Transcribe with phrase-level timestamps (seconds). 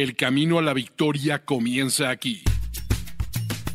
[0.00, 2.42] El camino a la victoria comienza aquí.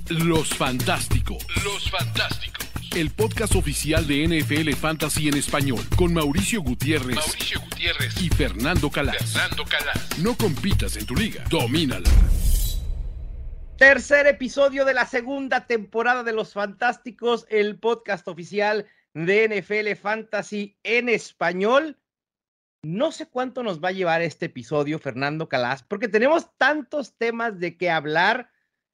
[0.09, 1.45] Los Fantásticos.
[1.63, 2.67] Los Fantásticos.
[2.95, 8.89] El podcast oficial de NFL Fantasy en español con Mauricio Gutiérrez, Mauricio Gutiérrez y Fernando
[8.89, 9.33] Calas.
[9.33, 10.17] Fernando Calas.
[10.17, 12.09] No compitas en tu liga, domínala.
[13.77, 20.75] Tercer episodio de la segunda temporada de Los Fantásticos, el podcast oficial de NFL Fantasy
[20.81, 21.99] en español.
[22.85, 27.59] No sé cuánto nos va a llevar este episodio, Fernando Calas, porque tenemos tantos temas
[27.59, 28.51] de qué hablar.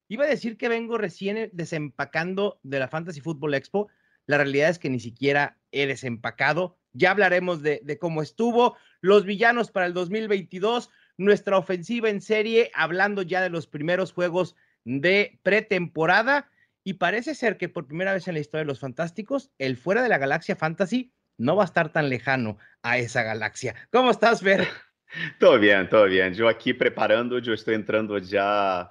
[0.08, 3.90] Iba a decir que vengo recién desempacando de la Fantasy Football Expo.
[4.27, 6.80] La realidad es que ni siquiera he desempacado.
[6.94, 12.72] Ya hablaremos de, de cómo estuvo, los villanos para el 2022, nuestra ofensiva en serie,
[12.73, 14.55] hablando ya de los primeros juegos
[14.86, 16.50] de pretemporada.
[16.86, 20.02] Y parece ser que por primera vez en la historia de los Fantásticos, el fuera
[20.02, 23.76] de la galaxia Fantasy no va a estar tan lejano a esa galaxia.
[23.91, 24.68] ¿Cómo estás, Fer?
[25.40, 26.34] Todo bien, todo bien.
[26.34, 28.90] Yo aquí preparando, yo estoy entrando ya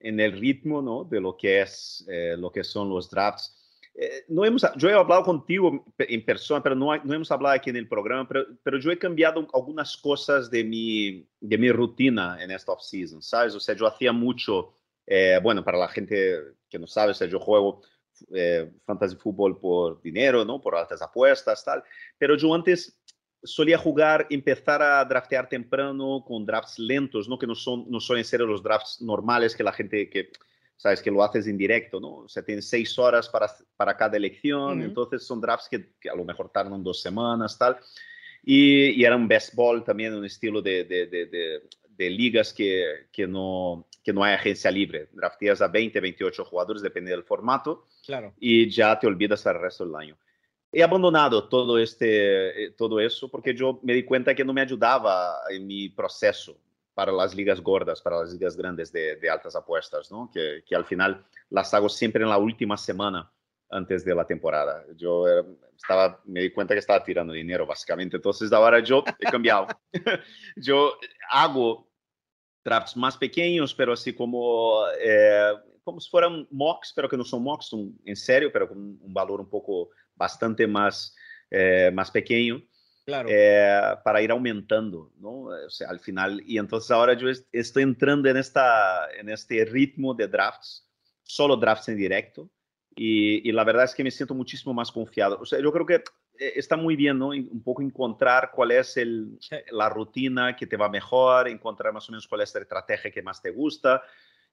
[0.00, 1.04] en el ritmo ¿no?
[1.04, 3.56] de lo que, es, eh, lo que son los drafts.
[3.94, 7.70] Eh, no hemos, yo he hablado contigo en persona, pero no, no hemos hablado aquí
[7.70, 12.42] en el programa, pero, pero, yo he cambiado algunas cosas de mi, de mi rutina
[12.42, 13.54] en esta off-season, ¿sabes?
[13.54, 14.74] O sea, yo hacía mucho,
[15.06, 17.82] eh, bueno, para la gente que no sabe, o sea, yo juego
[18.34, 20.60] eh, fantasy fútbol por dinero, ¿no?
[20.60, 21.82] Por altas apuestas, tal.
[22.18, 23.00] Pero yo antes
[23.42, 27.38] solía jugar, empezar a draftear temprano con drafts lentos, ¿no?
[27.38, 30.30] Que no, son, no suelen ser los drafts normales que la gente que,
[30.76, 32.14] sabes, que lo haces en directo, ¿no?
[32.18, 34.84] O sea, tienes seis horas para, para cada elección, uh -huh.
[34.84, 37.76] entonces son drafts que, que, a lo mejor tardan dos semanas, tal.
[38.44, 41.62] Y, y era un best ball también, un estilo de, de, de, de
[41.98, 45.08] ligas que, que, no, que no hay agencia libre.
[45.12, 48.34] Drafteas a 20, 28 jugadores, depende del formato, claro.
[48.38, 50.16] y ya te olvidas el resto del año.
[50.72, 55.40] He abandonado todo, este, todo eso porque yo me di cuenta que no me ayudaba
[55.50, 56.56] en mi proceso
[56.94, 60.30] para las ligas gordas, para las ligas grandes de, de altas apuestas, ¿no?
[60.32, 63.30] que, que, al final las hago siempre en la última semana
[63.72, 64.84] antes de la temporada.
[64.96, 65.44] Yo era,
[65.76, 68.16] estaba, me di cuenta que estaba tirando dinero, básicamente.
[68.16, 69.66] Entonces, ahora yo he cambiado.
[70.56, 70.94] yo
[71.30, 71.90] hago
[72.64, 75.52] drafts más pequeños, pero así como, eh,
[75.82, 79.14] como si fueran mocks, pero que no son mocks, son en serio, pero con un
[79.14, 81.16] valor un poco bastante más,
[81.50, 82.62] eh, más pequeño.
[83.04, 83.28] Claro.
[83.32, 85.46] Eh, para ir aumentando, ¿no?
[85.46, 90.14] O sea, al final, y entonces ahora yo estoy entrando en, esta, en este ritmo
[90.14, 90.88] de drafts,
[91.24, 92.48] solo drafts en directo,
[92.94, 95.38] y, y, la verdad es que me siento muchísimo más confiado.
[95.40, 95.94] O sea, yo creo que
[96.38, 97.28] eh, está muy bien, ¿no?
[97.28, 99.38] Un poco encontrar cuál es el,
[99.70, 103.22] la rutina que te va mejor, encontrar más o menos cuál es la estrategia que
[103.22, 104.02] más te gusta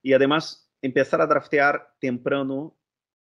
[0.01, 2.77] y además empezar a draftear temprano,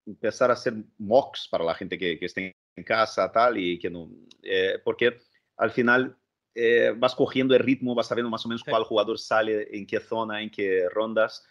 [0.06, 3.90] empezar a hacer mocks para la gente que, que esté en casa, tal, y que
[3.90, 4.10] no,
[4.42, 5.18] eh, porque
[5.56, 6.16] al final
[6.54, 10.00] eh, vas cogiendo el ritmo, vas sabiendo más o menos cuál jugador sale, en qué
[10.00, 11.46] zona, en qué rondas.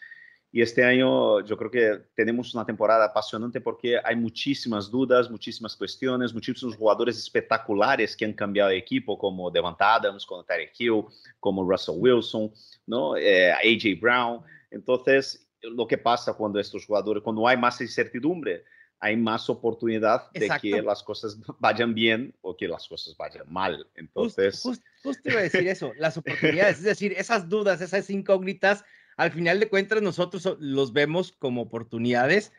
[0.50, 5.76] Y este año yo creo que tenemos una temporada apasionante porque hay muchísimas dudas, muchísimas
[5.76, 11.04] cuestiones, muchísimos jugadores espectaculares que han cambiado de equipo, como Devant Adams, como Tyreek Hill,
[11.38, 12.50] como Russell Wilson,
[12.86, 13.14] ¿no?
[13.16, 14.40] Eh, AJ Brown.
[14.70, 18.64] Entonces, lo que pasa cuando estos jugadores, cuando hay más incertidumbre,
[19.00, 23.86] hay más oportunidad de que las cosas vayan bien o que las cosas vayan mal.
[23.94, 28.08] Entonces, justo, just, just iba a decir eso, las oportunidades, es decir, esas dudas, esas
[28.10, 28.84] incógnitas
[29.18, 32.52] al final de cuentas nosotros los vemos como oportunidades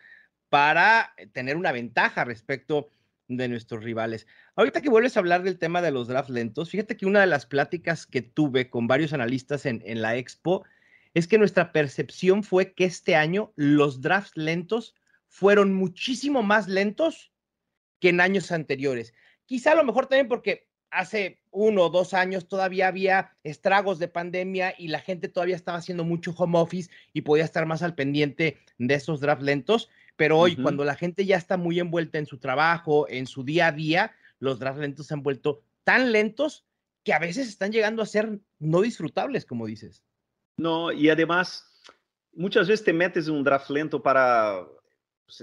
[0.50, 2.90] para tener una ventaja respecto
[3.30, 4.28] de nuestros rivales.
[4.56, 7.28] Ahorita que vuelves a hablar del tema de los drafts lentos, fíjate que una de
[7.28, 10.66] las pláticas que tuve con varios analistas en, en la expo
[11.14, 14.96] es que nuestra percepción fue que este año los drafts lentos
[15.28, 17.32] fueron muchísimo más lentos
[18.00, 19.14] que en años anteriores.
[19.46, 24.08] Quizá a lo mejor también porque hace uno o dos años todavía había estragos de
[24.08, 27.96] pandemia y la gente todavía estaba haciendo mucho home office y podía estar más al
[27.96, 29.90] pendiente de esos drafts lentos.
[30.16, 30.64] Pero hoy, uh -huh.
[30.64, 34.12] cuando la gente ya está muy envuelta en su trabajo, en su día a día,
[34.40, 36.66] los drafts lentos se han vuelto tan lentos
[37.04, 40.04] que a veces están llegando a ser no disfrutables, como dices.
[40.58, 41.66] No, y además,
[42.34, 44.68] muchas veces te metes en un draft lento para,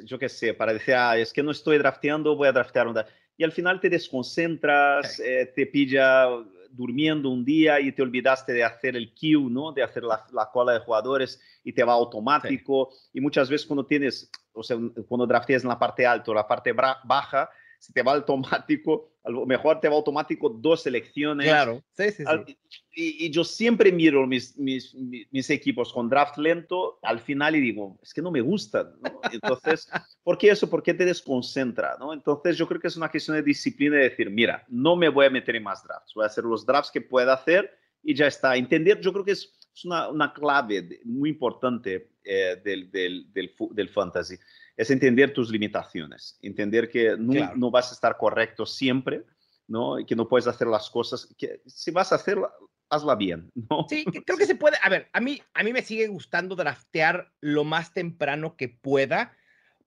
[0.05, 2.94] yo qué sé, para decir, ah, es que no estoy drafteando, voy a draftear un
[2.94, 6.29] draft y al final te desconcentras, eh, te pilla
[6.71, 9.73] durmiendo un día y te olvidaste de hacer el queue, ¿no?
[9.73, 12.91] De hacer la, la cola de jugadores y te va automático.
[12.93, 13.19] Sí.
[13.19, 14.77] Y muchas veces cuando tienes, o sea,
[15.09, 19.31] cuando drafteas en la parte alta o la parte baja, si te va automático, a
[19.31, 21.46] lo mejor te va automático dos selecciones.
[21.46, 22.58] Claro, sí, sí, sí.
[22.93, 27.61] Y, y, yo siempre miro mis, mis, mis, equipos con draft lento al final y
[27.61, 28.93] digo, es que no me gustan.
[29.02, 29.20] ¿no?
[29.31, 29.88] Entonces,
[30.25, 30.70] ¿por qué eso?
[30.70, 31.96] ¿Por qué te desconcentra?
[31.99, 32.12] ¿no?
[32.12, 35.26] Entonces, yo creo que es una cuestión de disciplina de decir, mira, no me voy
[35.26, 37.70] a meter en más drafts, voy a hacer los drafts que pueda hacer
[38.02, 38.56] y ya está.
[38.56, 43.55] Entender, yo creo que es es una, una clave muy importante eh, del, del, del,
[43.72, 44.37] del, fantasy.
[44.76, 47.56] Es entender tus limitaciones, entender que no, claro.
[47.56, 49.25] no, vas a estar correcto siempre,
[49.67, 49.99] ¿no?
[49.99, 52.52] Y que no puedes hacer las cosas, que si vas a hacerla,
[52.90, 53.87] hazla bien, ¿no?
[53.88, 54.76] Sí, creo que se puede.
[54.82, 59.32] A ver, a mí, a mí me sigue gustando draftear lo más temprano que pueda,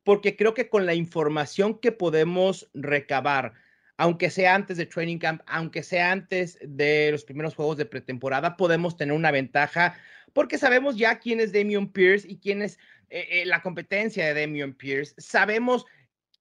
[0.03, 3.53] porque creo que con la información que podemos recabar,
[3.97, 8.57] aunque sea antes de Training Camp, aunque sea antes de los primeros juegos de pretemporada,
[8.57, 9.95] podemos tener una ventaja
[10.33, 12.77] porque sabemos ya quién es Damian Pierce y quién es
[13.09, 15.13] eh, eh, la competencia de Damian Pierce.
[15.17, 15.85] Sabemos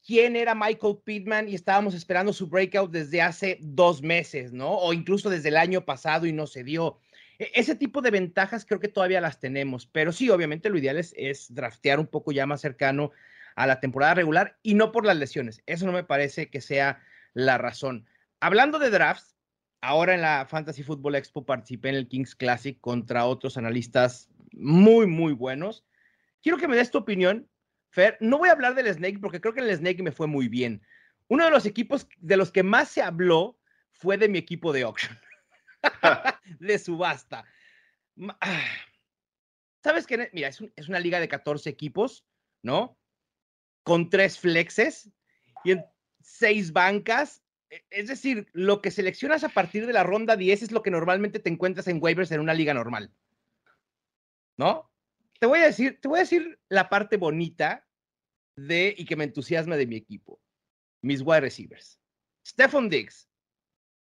[0.06, 4.70] quién era Michael Pittman y estábamos esperando su breakout desde hace dos meses, ¿no?
[4.70, 6.98] O incluso desde el año pasado y no se dio.
[7.38, 10.98] E, ese tipo de ventajas creo que todavía las tenemos, pero sí, obviamente lo ideal
[10.98, 13.12] es, es draftear un poco ya más cercano
[13.56, 15.62] a la temporada regular y no por las lesiones.
[15.66, 17.02] Eso no me parece que sea
[17.34, 18.06] la razón.
[18.40, 19.36] Hablando de drafts,
[19.80, 25.06] ahora en la Fantasy Football Expo participé en el Kings Classic contra otros analistas muy,
[25.06, 25.84] muy buenos.
[26.42, 27.48] Quiero que me des tu opinión,
[27.90, 28.16] Fer.
[28.20, 30.82] No voy a hablar del Snake porque creo que el Snake me fue muy bien.
[31.28, 33.58] Uno de los equipos de los que más se habló
[33.92, 35.18] fue de mi equipo de auction,
[36.60, 37.44] de subasta.
[39.82, 40.30] ¿Sabes qué?
[40.32, 42.24] Mira, es, un, es, una liga de 14 equipos,
[42.62, 42.98] ¿no?
[43.82, 45.10] Con tres flexes
[45.64, 45.84] y en
[46.20, 47.42] seis bancas.
[47.70, 50.90] E, es decir, lo que seleccionas a partir de la ronda 10 es lo que
[50.90, 53.12] normalmente te encuentras en waivers en una liga normal.
[54.56, 54.90] ¿No?
[55.40, 57.86] Te voy a decir, te voy a decir la parte bonita
[58.56, 60.40] de y que me entusiasma de mi equipo.
[61.02, 62.00] Mis wide receivers.
[62.46, 63.28] Stephon Diggs,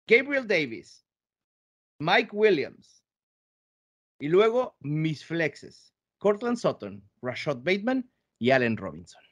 [0.07, 1.07] Gabriel Davis,
[1.99, 3.05] Mike Williams.
[4.21, 5.95] Y luego mis flexes.
[6.19, 8.09] Cortland Sutton, Rashad Bateman
[8.39, 9.23] y Allen Robinson.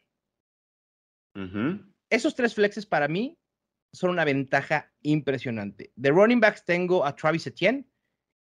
[1.36, 1.94] Uh -huh.
[2.10, 3.38] Esos tres flexes para mí
[3.92, 5.92] son una ventaja impresionante.
[5.94, 7.88] De running backs tengo a Travis Etienne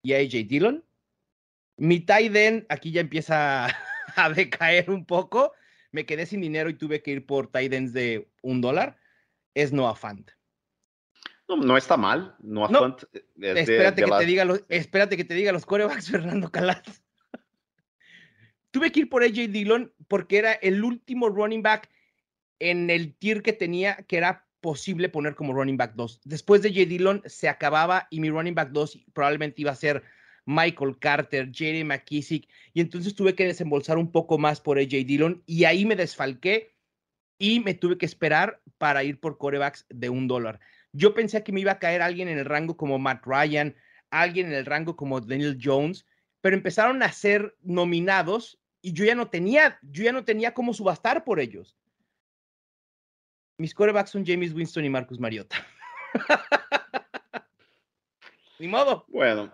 [0.02, 0.84] y a AJ Dillon.
[1.80, 3.66] Mi tight end aquí ya empieza
[4.16, 5.54] a decaer un poco.
[5.92, 8.98] Me quedé sin dinero y tuve que ir por tight ends de un dólar.
[9.54, 10.30] Es Noah Fant.
[11.48, 12.36] No, no está mal.
[12.40, 14.18] Noah no, Fant es espérate, de, que la...
[14.18, 16.86] te diga los, espérate que te diga los corebacks, Fernando Calat.
[18.70, 21.88] tuve que ir por AJ Dillon porque era el último running back
[22.58, 26.20] en el tier que tenía, que era posible poner como running back 2.
[26.24, 26.80] Después de J.
[26.84, 30.02] Dillon se acababa y mi running back 2 probablemente iba a ser
[30.46, 35.42] Michael Carter, Jerry McKissick, y entonces tuve que desembolsar un poco más por AJ Dillon
[35.46, 36.74] y ahí me desfalqué
[37.38, 40.60] y me tuve que esperar para ir por corebacks de un dólar.
[40.92, 43.74] Yo pensé que me iba a caer alguien en el rango como Matt Ryan,
[44.10, 46.06] alguien en el rango como Daniel Jones,
[46.40, 50.74] pero empezaron a ser nominados y yo ya no tenía, yo ya no tenía cómo
[50.74, 51.76] subastar por ellos.
[53.58, 55.56] Mis corebacks son James Winston y Marcus Mariota.
[58.58, 59.04] Ni modo.
[59.08, 59.52] Bueno,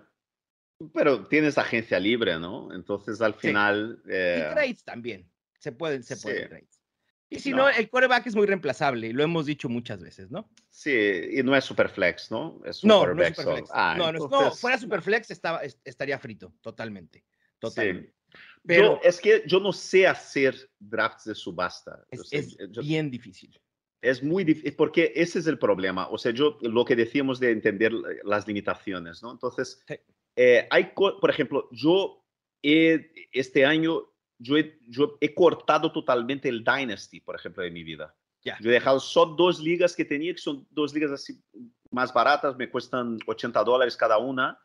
[0.93, 2.73] pero tienes agencia libre, ¿no?
[2.73, 4.01] Entonces al final.
[4.05, 4.11] Sí.
[4.13, 4.37] Eh...
[4.39, 5.31] Y trades también.
[5.59, 6.49] Se pueden, se pueden sí.
[6.49, 6.83] trades.
[7.29, 7.57] Y si no.
[7.57, 10.49] no, el coreback es muy reemplazable, lo hemos dicho muchas veces, ¿no?
[10.71, 10.93] Sí,
[11.33, 12.61] y no es superflex, ¿no?
[12.65, 13.69] Es un no, no es superflex.
[13.73, 14.41] Ah, no, entonces...
[14.41, 17.25] no, fuera superflex estaba, estaría frito, totalmente.
[17.59, 18.11] Totalmente.
[18.11, 18.39] Sí.
[18.65, 22.05] Pero yo, es que yo no sé hacer drafts de subasta.
[22.11, 23.59] Es, o sea, es yo, bien difícil.
[24.01, 26.09] Es muy difícil, porque ese es el problema.
[26.09, 29.33] O sea, yo lo que decíamos de entender las limitaciones, ¿no?
[29.33, 29.97] Entonces, sí.
[30.37, 32.23] Eh, hay, por ejemplo, yo
[32.63, 34.03] he, este año,
[34.39, 38.15] yo he, yo he, cortado totalmente el Dynasty, por ejemplo, de mi vida.
[38.43, 38.59] Yeah.
[38.61, 41.43] Yo he dejado solo dos ligas que tenía, que son dos ligas así
[41.91, 44.59] más baratas, me cuestan 80 dólares cada una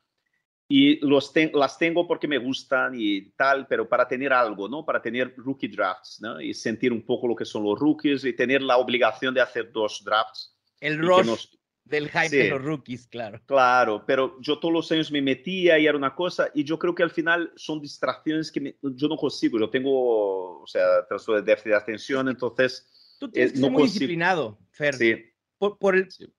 [0.67, 4.85] y los ten, las tengo porque me gustan y tal, pero para tener algo, ¿no?
[4.85, 6.39] Para tener rookie drafts, ¿no?
[6.39, 9.69] Y sentir un poco lo que son los rookies y tener la obligación de hacer
[9.71, 10.57] dos drafts.
[10.79, 11.60] El rush nos...
[11.83, 13.41] del hype sí, de los rookies, claro.
[13.45, 16.95] Claro, pero yo todos los años me metía y era una cosa y yo creo
[16.95, 19.59] que al final son distracciones que me, yo no consigo.
[19.59, 22.88] Yo tengo, o sea, trastorno de déficit de atención, entonces...
[23.19, 24.00] Tú tienes eh, que no ser muy consigo.
[24.00, 24.95] disciplinado, Fer.
[24.95, 25.15] Sí.
[25.57, 26.33] Por, por el, sí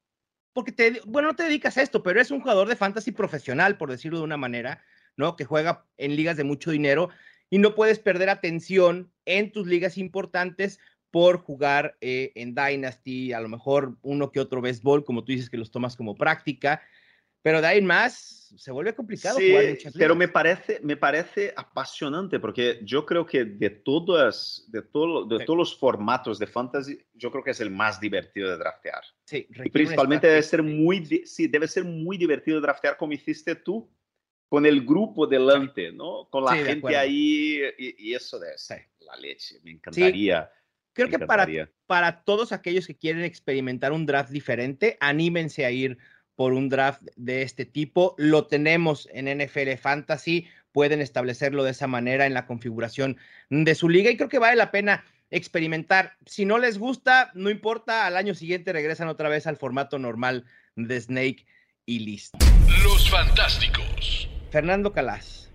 [0.52, 3.76] porque te, bueno, no te dedicas a esto, pero es un jugador de fantasy profesional,
[3.76, 4.82] por decirlo de una manera,
[5.16, 5.36] ¿no?
[5.36, 7.10] Que juega en ligas de mucho dinero
[7.50, 10.78] y no puedes perder atención en tus ligas importantes
[11.12, 15.50] por jugar eh, en Dynasty, a lo mejor uno que otro béisbol, como tú dices
[15.50, 16.82] que los tomas como práctica,
[17.42, 20.96] pero de ahí en más se vuelve complicado sí, jugar muchas pero me parece, me
[20.96, 25.44] parece apasionante porque yo creo que de todas, de, todo, de sí.
[25.44, 29.02] todos los formatos de fantasy, yo creo que es el más divertido de draftear.
[29.24, 33.90] Sí, y principalmente debe ser muy, sí, debe ser muy divertido draftear como hiciste tú,
[34.48, 36.28] con el grupo delante, ¿no?
[36.30, 38.74] Con la de gente ahí y, y eso de Sí.
[39.00, 40.50] la leche, me encantaría.
[40.92, 41.46] Creo que para,
[41.86, 45.98] para todos aquellos que quieren experimentar un draft diferente, anímense a ir
[46.36, 48.14] por un draft de este tipo.
[48.18, 50.48] Lo tenemos en NFL Fantasy.
[50.72, 53.18] pueden establecerlo de esa manera en la configuración
[53.50, 56.16] de su liga y creo que vale la pena experimentar.
[56.26, 60.44] Si no les gusta, no importa, al año siguiente regresan otra vez al formato normal
[60.76, 61.46] de Snake
[61.86, 62.38] y listo.
[62.84, 64.28] Los Fantásticos.
[64.50, 65.50] Fernando Calas,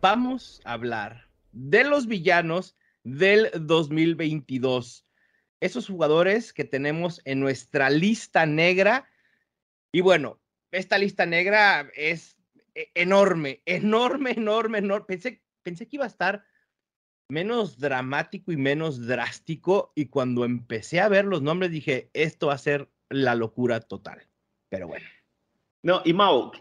[0.00, 2.76] vamos a hablar de los villanos
[3.16, 5.06] del 2022.
[5.60, 9.08] Esos jugadores que tenemos en nuestra lista negra.
[9.92, 12.36] Y bueno, esta lista negra es
[12.74, 15.06] e-, enorme, enorme, enorme, enorme.
[15.06, 16.44] Pensé, pensé que iba a estar
[17.28, 19.92] menos dramático y menos drástico.
[19.94, 24.28] Y cuando empecé a ver los nombres dije, esto va a ser la locura total.
[24.68, 25.06] Pero bueno.
[25.82, 26.52] No, y Mau,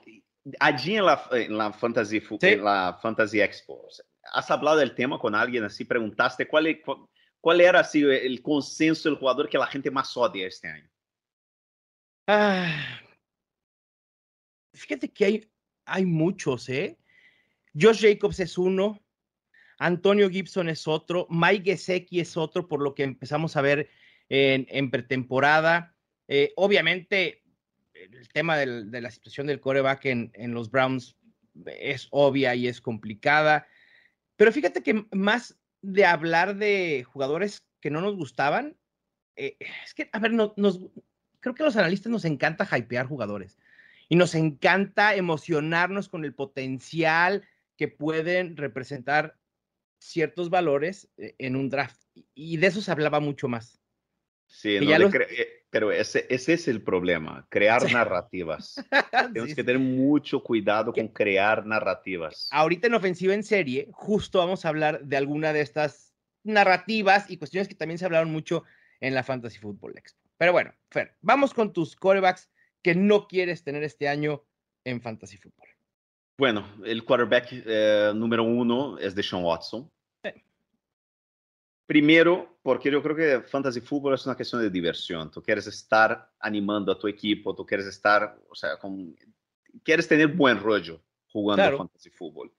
[0.59, 2.37] allí en la, en la, Fantasy, sí.
[2.41, 3.87] en la Fantasy Expo,
[4.33, 5.85] ¿has hablado del tema con alguien así?
[5.85, 6.81] ¿Preguntaste cuál,
[7.39, 10.89] cuál era el consenso del jugador que la gente más odia este año?
[12.27, 12.99] Ah,
[14.73, 15.49] fíjate que
[15.85, 16.97] hay, muchos, ¿eh?
[17.73, 19.01] Josh Jacobs es uno,
[19.79, 23.89] Antonio Gibson es otro, Mike Gesecki es otro, por lo que empezamos a ver
[24.27, 25.95] en, en pretemporada.
[26.27, 27.43] Eh, obviamente,
[27.93, 31.15] el tema del, de la situación del coreback en, en, los Browns
[31.65, 33.67] es obvia y es complicada.
[34.37, 38.77] Pero fíjate que más de hablar de jugadores que no nos gustaban,
[39.35, 40.79] eh, es que, a ver, no, nos,
[41.39, 43.57] creo que a los analistas nos encanta hypear jugadores
[44.09, 49.37] y nos encanta emocionarnos con el potencial que pueden representar
[49.99, 52.01] ciertos valores eh, en un draft.
[52.33, 53.79] Y de eso se hablaba mucho más.
[54.47, 55.13] Sí, no los...
[55.13, 57.93] Eh, pero ese, ese, es el problema, crear sí.
[57.93, 58.83] narrativas.
[59.11, 62.49] Tenemos sí, que tener mucho cuidado con crear narrativas.
[62.51, 67.37] Ahorita en ofensiva en serie, justo vamos a hablar de alguna de estas narrativas y
[67.37, 68.63] cuestiones que también se hablaron mucho
[69.01, 70.27] en la Fantasy Football Expo.
[70.39, 72.49] Pero bueno, Fer, vamos con tus corebacks
[72.81, 74.45] que no quieres tener este año
[74.83, 75.69] en Fantasy Football.
[76.39, 79.91] Bueno, el quarterback eh, número uno es Deshaun Watson.
[81.87, 85.31] Primero, porque yo creo que fantasy fútbol es una cuestión de diversión.
[85.31, 89.15] Tú quieres estar animando a tu equipo, tú quieres estar, o sea, con,
[89.83, 91.01] quieres tener buen rollo
[91.31, 91.77] jugando claro.
[91.77, 92.53] fantasy fútbol.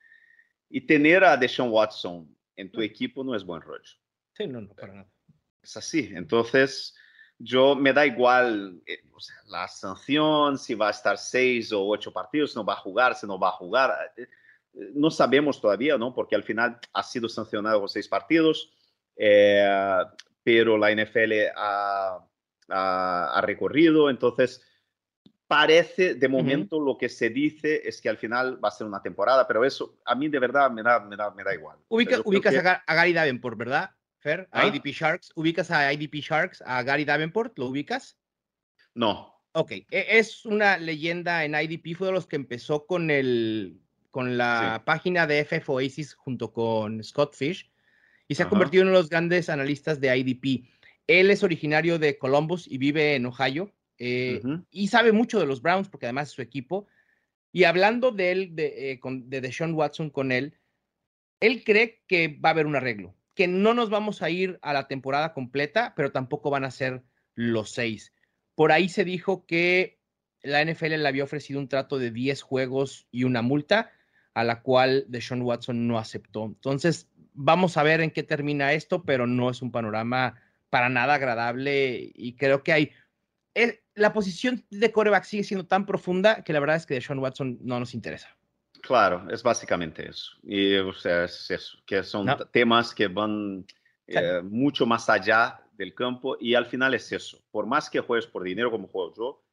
[0.70, 3.92] Y tener a Deshaun Watson en tu equipo no es buen rollo.
[4.32, 5.10] Sí, no, no, para nada.
[5.62, 6.10] Es así.
[6.14, 6.96] Entonces,
[7.38, 11.84] yo me da igual eh, o sea, la sanción, si va a estar seis o
[11.84, 13.92] ocho partidos, no va a jugar, si no va a jugar.
[14.16, 14.26] Eh,
[14.94, 16.14] no sabemos todavía, ¿no?
[16.14, 18.72] Porque al final ha sido sancionado con seis partidos
[19.18, 20.04] eh,
[20.42, 22.24] pero la NFL ha,
[22.68, 24.62] ha, ha, recorrido, entonces
[25.48, 26.86] parece de momento uh -huh.
[26.86, 29.98] lo que se dice es que al final va a ser una temporada, pero eso
[30.04, 31.78] a mí de verdad me da, me da, me da igual.
[31.88, 32.68] Ubica, ubicas que...
[32.68, 33.90] a, Gary Davenport, ¿verdad?
[34.20, 34.66] Fer, a ¿Ah?
[34.66, 38.18] IDP Sharks, ubicas a IDP Sharks, a Gary Davenport, ¿lo ubicas?
[38.94, 39.34] No.
[39.52, 44.76] Ok, es una leyenda en IDP, fue de los que empezó con el con la
[44.76, 44.82] sí.
[44.84, 47.70] página de FF Oasis junto con Scott Fish
[48.28, 48.48] y se Ajá.
[48.48, 50.68] ha convertido en uno de los grandes analistas de IDP.
[51.06, 54.66] Él es originario de Columbus y vive en Ohio eh, uh -huh.
[54.70, 56.86] y sabe mucho de los Browns porque además es su equipo.
[57.50, 60.54] Y hablando de él, de, eh, con, de Deshaun Watson con él,
[61.40, 64.72] él cree que va a haber un arreglo, que no nos vamos a ir a
[64.72, 67.02] la temporada completa, pero tampoco van a ser
[67.34, 68.12] los seis.
[68.54, 69.98] Por ahí se dijo que
[70.42, 73.92] la NFL le había ofrecido un trato de 10 juegos y una multa,
[74.34, 76.44] a la cual Deshaun Watson no aceptó.
[76.44, 77.08] Entonces,
[77.38, 80.34] vamos a ver en qué termina esto, pero no es un panorama
[80.70, 82.92] para nada agradable y creo que hay...
[83.54, 87.18] Es, la posición de coreback sigue siendo tan profunda que la verdad es que Deshaun
[87.18, 88.36] Watson no nos interesa.
[88.82, 90.32] Claro, es básicamente eso.
[90.42, 92.36] Y, o sea, es eso, que son no.
[92.36, 93.64] temas que van
[94.06, 97.42] eh, mucho más allá del campo y al final es eso.
[97.50, 99.44] Por más que juegues por dinero como juego yo,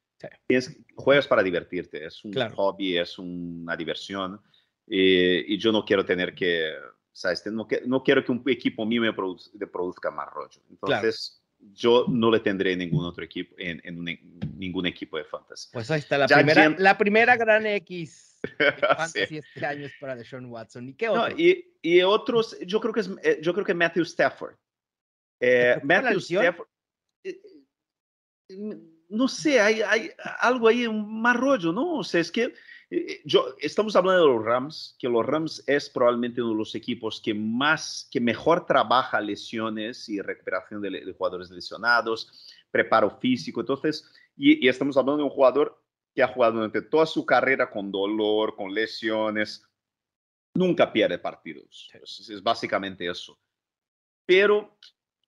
[0.60, 0.84] sí.
[0.94, 2.04] juegas para divertirte.
[2.04, 2.54] Es un claro.
[2.54, 4.40] hobby, es una diversión
[4.86, 6.72] y, y, yo no quiero tener que,
[7.16, 7.46] ¿sabes?
[7.46, 10.60] No, no quiero que un equipo mío me produzca, produzca más rollo.
[10.68, 11.72] Entonces, claro.
[11.74, 15.70] yo no le tendré ningún otro equipo en, en, un, en ningún equipo de fantasy.
[15.72, 19.38] Pues ahí está la, primera, la primera gran X fantasy sí.
[19.38, 20.90] este año es para Deshaun Watson.
[20.90, 21.30] ¿Y qué otro?
[21.30, 24.54] No, y, y, otros, yo creo que es, eh, yo creo que Matthew Stafford.
[25.40, 26.68] Eh, Matthew Stafford.
[27.24, 27.40] Eh,
[29.08, 31.94] no sé, hay, hay algo ahí, un más rollo, ¿no?
[31.94, 32.52] O sea, es que
[33.24, 37.20] yo, estamos hablando de los Rams, que los Rams es probablemente uno de los equipos
[37.20, 43.60] que más, que mejor trabaja lesiones y recuperación de, de jugadores lesionados, preparo físico.
[43.60, 45.82] Entonces, y, y, estamos hablando de un jugador
[46.14, 49.66] que ha jugado durante toda su carrera con dolor, con lesiones,
[50.54, 51.90] nunca pierde partidos.
[51.92, 53.38] Entonces, es básicamente eso.
[54.24, 54.78] Pero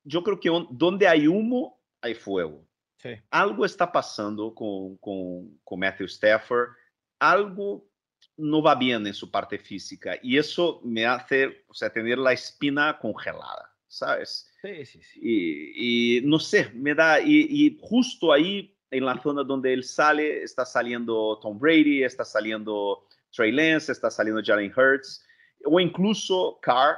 [0.04, 2.64] yo creo que donde hay humo, hay fuego.
[2.98, 3.10] Sí.
[3.30, 6.70] Algo está pasando con, con, con Matthew Stafford
[7.18, 7.88] algo
[8.36, 12.32] no va bien en su parte física y eso me hace, o sea, tener la
[12.32, 14.50] espina congelada, ¿sabes?
[14.62, 15.20] Sí, sí, sí.
[15.22, 20.64] Y, no sé, me da, y, justo ahí en la zona donde él sale, está
[20.64, 25.24] saliendo Tom Brady, está saliendo Trey Lance, está saliendo Jalen Hurts,
[25.64, 26.96] o incluso Carr,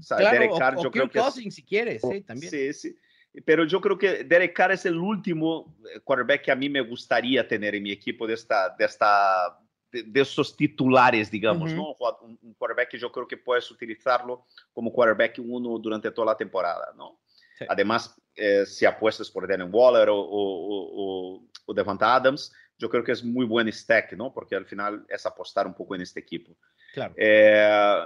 [0.00, 0.30] ¿sabes?
[0.30, 2.50] Derek Carr, yo creo que si quieres, sí, también.
[2.50, 2.96] Sí, sí.
[3.44, 6.80] Pero yo creo que Derek Carr es el último eh, quarterback que a mí me
[6.80, 9.58] gustaría tener en mi equipo de esta, de esta
[9.90, 11.96] de, esos titulares, digamos, ¿no?
[12.22, 16.92] Un, quarterback que yo creo que puedes utilizarlo como quarterback uno durante toda la temporada,
[16.96, 17.20] ¿no?
[17.68, 23.12] Además, eh, si apuestas por Darren Waller o, o, o, Devonta Adams, yo creo que
[23.12, 24.32] es muy buen stack, ¿no?
[24.32, 26.56] Porque al final es apostar un poco en este equipo.
[26.92, 27.14] Claro.
[27.16, 28.04] Eh,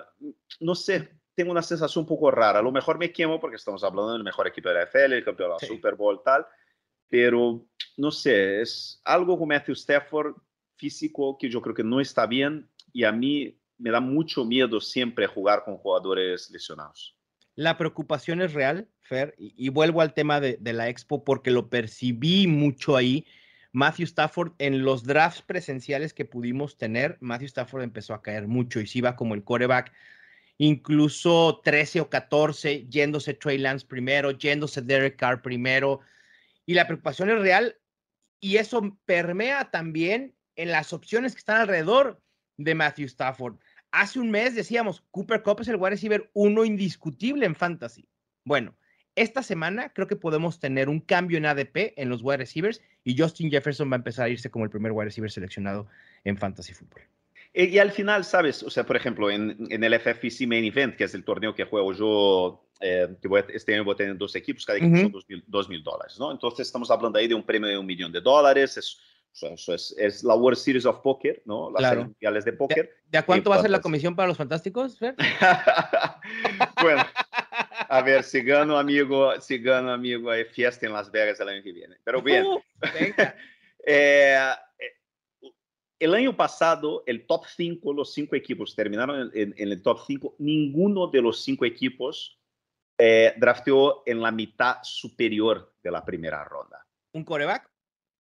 [0.61, 2.59] no sé, tengo una sensación un poco rara.
[2.59, 5.25] A lo mejor me quemo porque estamos hablando del mejor equipo de la NFL, el
[5.25, 6.45] campeón de la Super Bowl, tal.
[7.09, 7.64] Pero
[7.97, 10.35] no sé, es algo con Matthew Stafford
[10.75, 14.80] físico que yo creo que no está bien y a mí me da mucho miedo
[14.80, 17.16] siempre jugar con jugadores lesionados.
[17.54, 22.49] La preocupación es real, Fer, y, vuelvo al tema de, la expo porque lo percibí
[22.49, 23.26] mucho ahí.
[23.71, 28.80] Matthew Stafford, en los drafts presenciales que pudimos tener, Matthew Stafford empezó a caer mucho
[28.80, 29.92] y se iba como el coreback,
[30.59, 36.00] incluso 13 o 14, yéndose Trey Lance primero, yéndose Derek Carr primero.
[36.67, 37.77] Y la preocupación es real
[38.41, 42.21] y eso permea también en las opciones que están alrededor
[42.57, 43.57] de Matthew Stafford.
[43.93, 48.07] Hace un mes decíamos, Cooper Cup es el wide receiver uno indiscutible en fantasy.
[48.45, 48.77] Bueno,
[49.15, 53.17] esta semana creo que podemos tener un cambio en ADP en los wide receivers y
[53.17, 55.87] Justin Jefferson va a empezar a irse como el primer wide receiver seleccionado
[56.25, 57.03] en fantasy fútbol.
[57.61, 58.62] Y, al final, ¿sabes?
[58.62, 61.93] O sea, por ejemplo, en, el FFPC Main Event, que es el torneo que juego
[61.93, 65.69] yo, eh, que voy este año voy a tener dos equipos, cada equipo son dos
[65.69, 66.31] mil dólares, ¿no?
[66.31, 69.00] Entonces estamos hablando ahí de un premio de un millón de dólares, es
[69.33, 71.71] eso es, es, la World Series of Poker, ¿no?
[71.71, 72.05] Las claro.
[72.05, 72.97] mundiales de póker.
[73.07, 74.99] ¿De, a cuánto va a ser la comisión para los fantásticos,
[76.83, 77.07] bueno,
[77.88, 81.62] a ver, si gano, amigo, si gano, amigo, hay fiesta en Las Vegas el año
[81.62, 81.97] que viene.
[82.05, 82.47] Pero bien.
[82.47, 82.61] Uh,
[82.99, 83.14] eh,
[83.85, 84.38] eh,
[85.99, 90.37] el año pasado, el top 5, los cinco equipos terminaron en, el top 5.
[90.39, 92.39] Ninguno de los cinco equipos
[92.99, 96.87] eh, drafteó en la mitad superior de la primera ronda.
[97.13, 97.71] ¿Un coreback?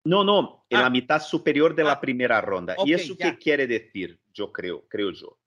[0.05, 0.89] No, no, en la ah.
[0.89, 2.01] mitad superior de la ah.
[2.01, 2.75] primera ronda.
[2.85, 4.19] ¿Y eso qué quiere decir?
[4.33, 5.37] Yo creo, creo yo,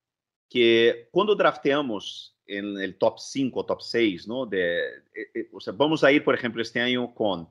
[0.48, 4.46] que cuando drafteamos en el top 5, top 6, ¿no?
[4.46, 4.78] De,
[5.14, 7.48] eh, eh, o sea, vamos a ir, por ejemplo, este año con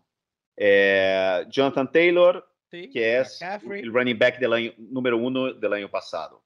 [0.55, 2.54] eh, Jonathan Taylor,
[2.91, 6.43] que es el running back del año, número uno del año pasado,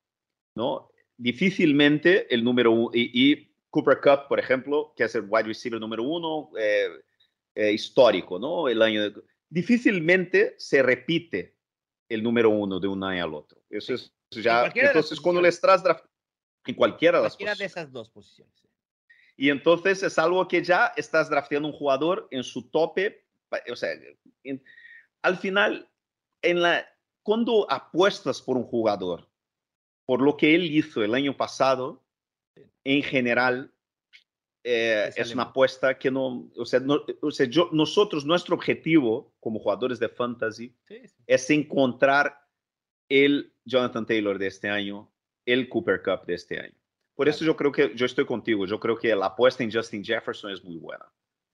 [0.55, 0.89] ¿no?
[1.17, 6.03] Difícilmente el número uno, y, Cooper Cup, por ejemplo, que es el wide receiver número
[6.03, 6.49] uno
[7.55, 8.67] histórico, ¿no?
[8.67, 9.11] El año
[9.49, 11.55] difícilmente se repite
[12.07, 13.61] el número uno de un año al otro.
[13.69, 14.71] Eso es ya.
[14.73, 15.83] Entonces, cuando les traes
[16.65, 18.53] en cualquiera de las de esas dos posiciones.
[19.35, 23.25] Y entonces es algo que ya estás drafteando un jugador en su tope.
[23.71, 23.91] O sea,
[25.21, 25.89] al final,
[26.41, 26.87] en la,
[27.23, 29.29] cuando apuestas por un jugador,
[30.05, 32.03] por lo que él hizo el año pasado,
[32.83, 33.73] en general,
[34.63, 36.81] eh, es una apuesta que no, o sea,
[37.21, 40.75] o sea yo, nosotros, nuestro objetivo como jugadores de fantasy
[41.27, 42.35] es encontrar
[43.07, 45.11] el Jonathan Taylor de este año,
[45.45, 46.75] el Cooper Cup de este año.
[47.15, 50.03] Por eso yo creo que yo estoy contigo, yo creo que la apuesta en Justin
[50.03, 51.05] Jefferson es muy buena,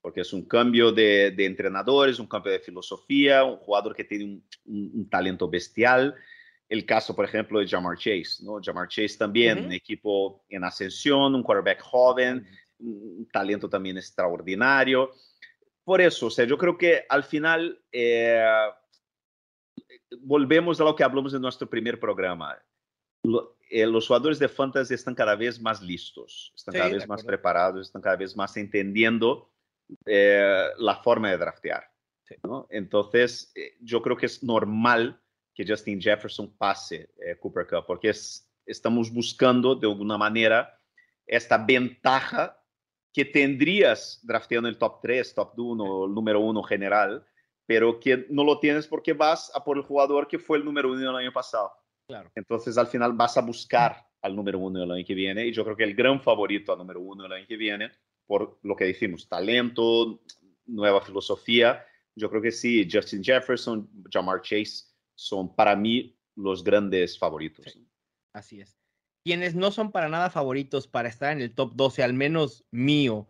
[0.05, 4.25] porque es un cambio de, de entrenadores, un cambio de filosofía, un jugador que tiene
[4.25, 4.43] un,
[4.93, 6.13] un, talento bestial.
[6.69, 8.59] El caso, por ejemplo, de Jamar Chase, ¿no?
[8.63, 12.45] Jamar Chase también, un equipo en ascensión, un quarterback joven,
[12.77, 15.09] un talento también extraordinario.
[15.83, 18.45] Por eso, o sea, yo creo que al final eh,
[20.19, 22.55] volvemos a lo que hablamos en nuestro primer programa.
[23.71, 27.87] Eh, los jugadores de fantasy están cada vez más listos, están cada vez más preparados,
[27.87, 29.49] están cada vez más entendiendo
[30.05, 31.83] eh, la forma de draftear.
[32.69, 35.21] Entonces, yo creo que es normal
[35.53, 40.75] que Justin Jefferson pase Cooper Cup, porque es, estamos buscando de alguna manera
[41.27, 42.59] esta ventaja
[43.13, 47.25] que tendrías drafteando el top 3, top 1, el número 1 general,
[47.65, 50.91] pero que no lo tienes porque vas a por el jugador que fue el número
[50.91, 51.71] 1 el año pasado.
[52.07, 52.29] Claro.
[52.35, 55.63] Entonces al final vas a buscar al número 1 el año que viene y yo
[55.63, 57.91] creo que el gran favorito al número 1 el año que viene,
[58.27, 60.21] por lo que decimos, talento,
[60.65, 61.85] nueva filosofía,
[62.15, 64.85] yo creo que sí, Justin Jefferson, Jamar Chase
[65.15, 67.77] son para mí los grandes favoritos.
[68.33, 68.77] Así es
[69.25, 73.27] quienes no son para nada favoritos para estar en el top 12, al menos mío,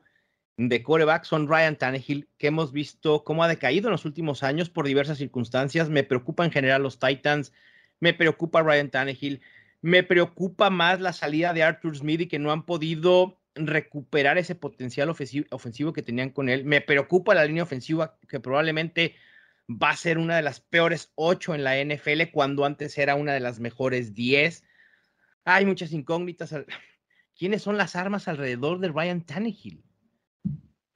[0.57, 4.69] de coreback, son Ryan Tannehill, que hemos visto cómo ha decaído en los últimos años
[4.69, 5.89] por diversas circunstancias.
[5.89, 7.53] Me preocupa en general los Titans,
[8.01, 9.41] me preocupa Ryan Tannehill,
[9.81, 14.55] Me preocupa más la salida de Arthur Smith y que no han podido recuperar ese
[14.55, 16.65] potencial ofensivo, que tenían con él.
[16.65, 19.15] Me preocupa la línea ofensiva que probablemente
[19.69, 23.33] va a ser una de las peores ocho en la NFL cuando antes era una
[23.33, 24.63] de las mejores diez.
[25.45, 26.53] Hay muchas incógnitas.
[27.37, 29.83] ¿Quiénes son las armas alrededor de Ryan Tannehill?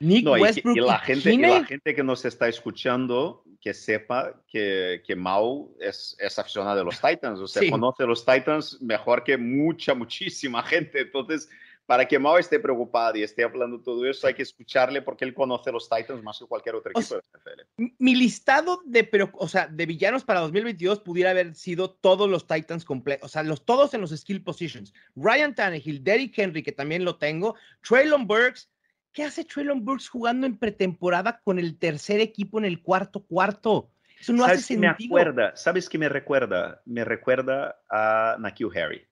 [0.01, 5.15] Nick Westbrook y, la gente, la gente que nos está escuchando que sepa que, que
[5.15, 9.37] Mau es, es aficionado de los Titans, o sea, conoce a los Titans mejor que
[9.37, 11.01] mucha, muchísima gente.
[11.01, 11.49] Entonces,
[11.89, 15.33] para que Mao esté preocupado y esté hablando todo eso, hay que escucharle porque él
[15.33, 17.83] conoce los Titans más que cualquier otro equipo de NFL.
[17.97, 22.85] Mi listado de, o sea, de villanos para 2022 pudiera haber sido todos los Titans
[22.85, 24.93] completos, o sea, los, todos en los skill positions.
[25.15, 28.69] Ryan Tannehill, Derrick Henry, que también lo tengo, Traylon Burks.
[29.11, 33.89] ¿Qué hace Traylon Burks jugando en pretemporada con el tercer equipo en el cuarto cuarto?
[34.19, 34.95] Eso no hace sentido.
[34.95, 36.83] Me acuerda, ¿Sabes qué me recuerda?
[36.85, 39.07] Me recuerda a Nakil Harry.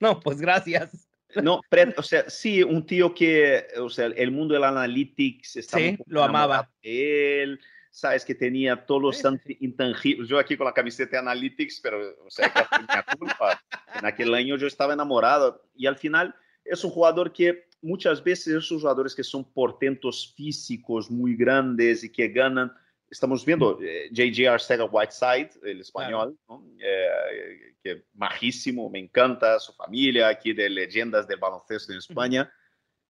[0.00, 1.08] No, pues gracias.
[1.42, 1.60] No,
[1.96, 6.22] o sea, sí, un tío que, o sea, el mundo del analytics estaba sí, lo
[6.24, 6.70] amaba.
[6.80, 9.22] Él, sabes que tenía todos los
[9.60, 10.28] intangibles.
[10.28, 13.62] Yo aquí con la camiseta de analytics, pero, o sea, que culpa.
[13.98, 16.34] En aquel año yo estaba enamorado y al final
[16.64, 22.10] es un jugador que muchas veces esos jugadores que son portentos físicos muy grandes y
[22.10, 22.72] que ganan
[23.10, 24.52] estamos viendo eh, J.J.
[24.52, 26.38] Arcega Whiteside, el español,
[26.78, 32.52] eh, que majísimo, me encanta, su familia aquí de leyendas del baloncesto en España.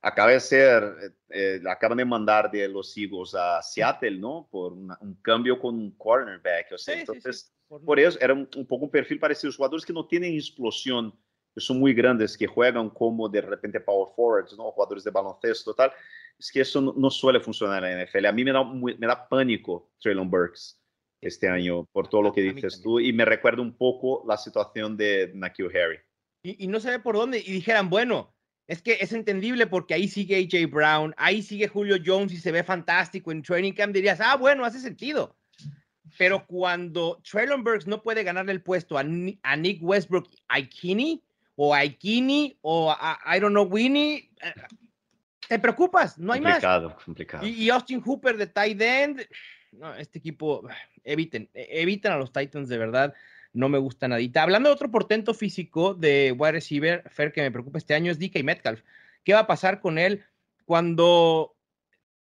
[0.02, 4.48] Acaba de ser, eh, acaban de mandar de los Eagles a Seattle, ¿no?
[4.52, 6.74] Por un cambio con un cornerback.
[6.74, 9.48] O sea, entonces, por eso era un, un, poco un perfil parecido.
[9.48, 11.18] Los jugadores que no tienen explosión,
[11.54, 14.72] que son muy grandes, que juegan como de repente power forwards, ¿no?
[14.72, 15.92] Jugadores de baloncesto, tal
[16.40, 18.26] es que eso no, suele funcionar en la NFL.
[18.26, 20.80] A mí me da, me da pánico Traylon Burks
[21.22, 24.98] este año por todo lo que dices tú y me recuerda un poco la situación
[24.98, 26.00] de Nakil Harry.
[26.44, 27.40] Y, no se ve por dónde.
[27.40, 28.34] Y dijeran, bueno,
[28.68, 32.52] es que es entendible porque ahí sigue AJ Brown, ahí sigue Julio Jones y se
[32.52, 33.94] ve fantástico en training camp.
[33.94, 35.38] Dirías, ah, bueno, hace sentido.
[36.18, 41.24] Pero cuando Traylon Burks no puede ganarle el puesto a, Nick Westbrook, a Ikini,
[41.56, 44.54] o a Ikini, o a, I don't know, Winnie, eh,
[45.48, 46.54] te preocupas, no hay más.
[46.54, 47.48] Complicado, complicado.
[47.48, 49.28] Y, Austin Hooper de tight end,
[49.72, 50.68] no, este equipo,
[51.04, 53.14] eviten, e, eviten a los Titans de verdad,
[53.54, 54.42] no me gusta nadita.
[54.42, 58.20] Hablando de otro portento físico de wide receiver, Fer, que me preocupa este año es
[58.20, 58.82] DK Metcalf.
[59.24, 60.26] ¿Qué va a pasar con él
[60.66, 61.56] cuando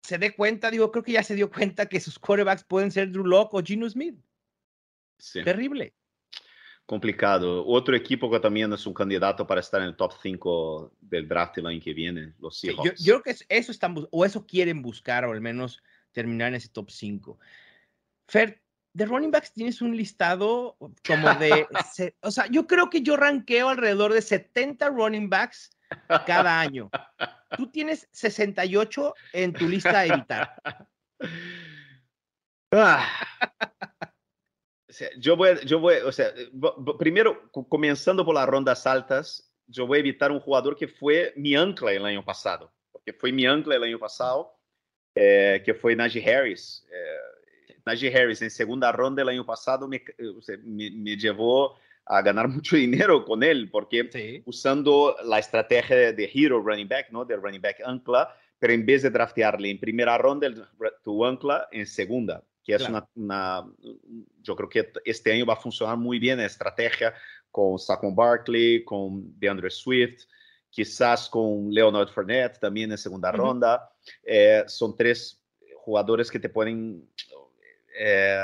[0.02, 0.70] se dé cuenta?
[0.70, 3.62] Digo, creo que ya se dio cuenta que sus quarterbacks pueden ser Drew Locke o
[3.62, 4.18] Gino Smith.
[5.18, 5.42] Sí.
[5.42, 5.94] Terrible
[6.86, 7.66] complicado.
[7.66, 11.58] Otro equipo que también es un candidato para estar en el top 5 del draft
[11.58, 13.02] el año que viene, los Seahawks.
[13.02, 16.68] yo, creo que eso están o eso quieren buscar, o al menos terminar en ese
[16.68, 17.38] top 5.
[18.28, 21.66] Fer, de running backs tienes un listado como de,
[22.22, 25.70] o sea, yo creo que yo ranqueo alrededor de 70 running backs
[26.26, 26.88] cada año.
[27.56, 30.56] Tú tienes 68 en tu lista a evitar.
[32.72, 33.06] Ah
[35.18, 36.32] yo voy, yo voy, o sea,
[36.98, 41.56] primero, comenzando por las rondas altas, yo voy a evitar un jugador que fue mi
[41.56, 44.56] ancla el año pasado, porque fue mi ancla el año pasado,
[45.14, 46.86] eh, que fue Najee Harris.
[46.90, 50.02] Eh, Najee Harris en segunda ronda el año pasado me,
[50.64, 56.88] me, llevó a ganar mucho dinero con él, porque usando la estrategia de, hero running
[56.88, 57.24] back, ¿no?
[57.24, 60.48] De running back ancla, pero en vez de draftearle en primera ronda,
[61.02, 63.64] tu ancla en segunda que es una,
[64.42, 67.14] yo creo que este año va a funcionar muy bien la estrategia
[67.48, 70.24] con Saquon Barkley, con DeAndre Swift,
[70.68, 73.88] quizás con Leonard Fournette también en segunda ronda.
[74.24, 75.40] Eh, son tres
[75.76, 77.08] jugadores que te pueden
[77.96, 78.36] eh,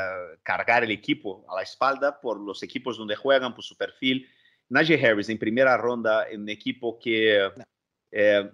[0.44, 4.28] cargar el equipo a la espalda por los equipos donde juegan, por su perfil.
[4.68, 7.50] Najee Harris en primera ronda en un equipo que
[8.12, 8.50] eh,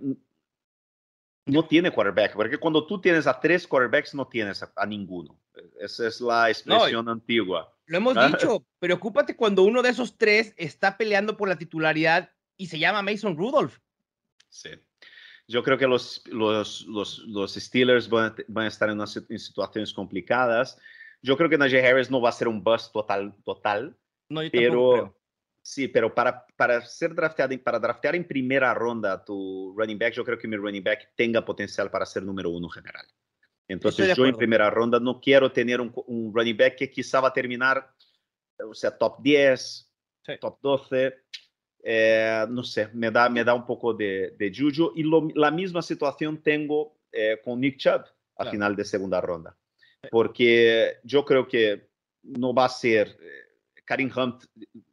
[1.49, 5.39] no tiene quarterback, porque cuando tú tienes a tres quarterbacks no tienes a, ninguno.
[5.81, 7.75] Esa es la expresión antigua.
[7.87, 8.29] Lo hemos ¿Ah?
[8.29, 13.03] dicho, preocúpate cuando uno de esos tres está peleando por la titularidad y se llama
[13.03, 13.79] Mason Rudolph.
[14.49, 14.71] Sí.
[15.47, 19.17] Yo creo que los, los, los, los Steelers van a, van a estar en, unas,
[19.17, 20.79] en, situaciones complicadas.
[21.23, 23.97] Yo creo que Najee Harris no va a ser un bust total, total
[24.29, 25.19] no, yo pero
[25.69, 30.25] Sí, pero para, para ser drafteado, para draftear en primera ronda tu running back, yo
[30.25, 33.07] creo que mi running back tenga potencial para ser número uno general.
[33.69, 37.29] Entonces yo en primera ronda no quiero tener un, un, running back que quizá va
[37.29, 37.95] a terminar,
[38.67, 39.93] o sea, top 10,
[40.41, 41.15] top 12.
[41.83, 44.53] Eh, no sé, me da, me da un poco de, de.
[44.97, 48.05] Y lo, la misma situación tengo eh, con Nick Chubb
[48.37, 49.57] a final de segunda ronda.
[50.11, 51.89] Porque yo creo que
[52.23, 53.09] no va a ser...
[53.21, 53.45] Eh,
[53.85, 54.45] Karim Hunt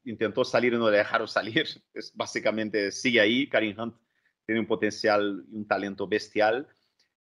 [0.05, 1.67] intentó salir y no le dejaron salir.
[1.93, 3.47] Es, básicamente sigue ahí.
[3.47, 3.95] Karim Hunt
[4.45, 6.67] tiene un potencial y un talento bestial.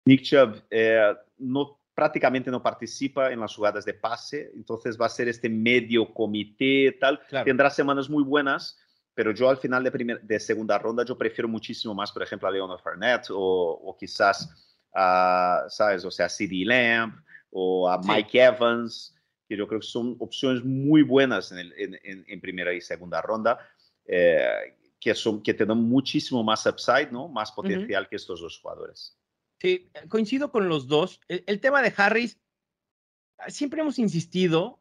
[0.05, 5.09] Nick Chubb eh, no, prácticamente no participa en las jugadas de pase, entonces va a
[5.09, 7.21] ser este medio comité, tal.
[7.45, 8.79] Tendrá semanas muy buenas,
[9.13, 12.51] pero yo al final de, de segunda ronda yo prefiero muchísimo más, por ejemplo, a
[12.51, 14.49] Leonard Fournette o, o quizás
[14.93, 16.03] a, ¿sabes?
[16.05, 17.13] O sea, CD Lamb
[17.51, 19.15] o a Mike Evans,
[19.47, 23.21] que yo creo que son opciones muy buenas en, el, en, en primera y segunda
[23.21, 23.59] ronda.
[24.05, 27.27] Eh, que, son, que te dan muchísimo más upside, ¿no?
[27.27, 29.17] Más potencial que estos dos jugadores.
[29.61, 31.21] Sí, coincido con los dos.
[31.27, 32.39] El, tema de Harris,
[33.47, 34.79] siempre hemos insistido,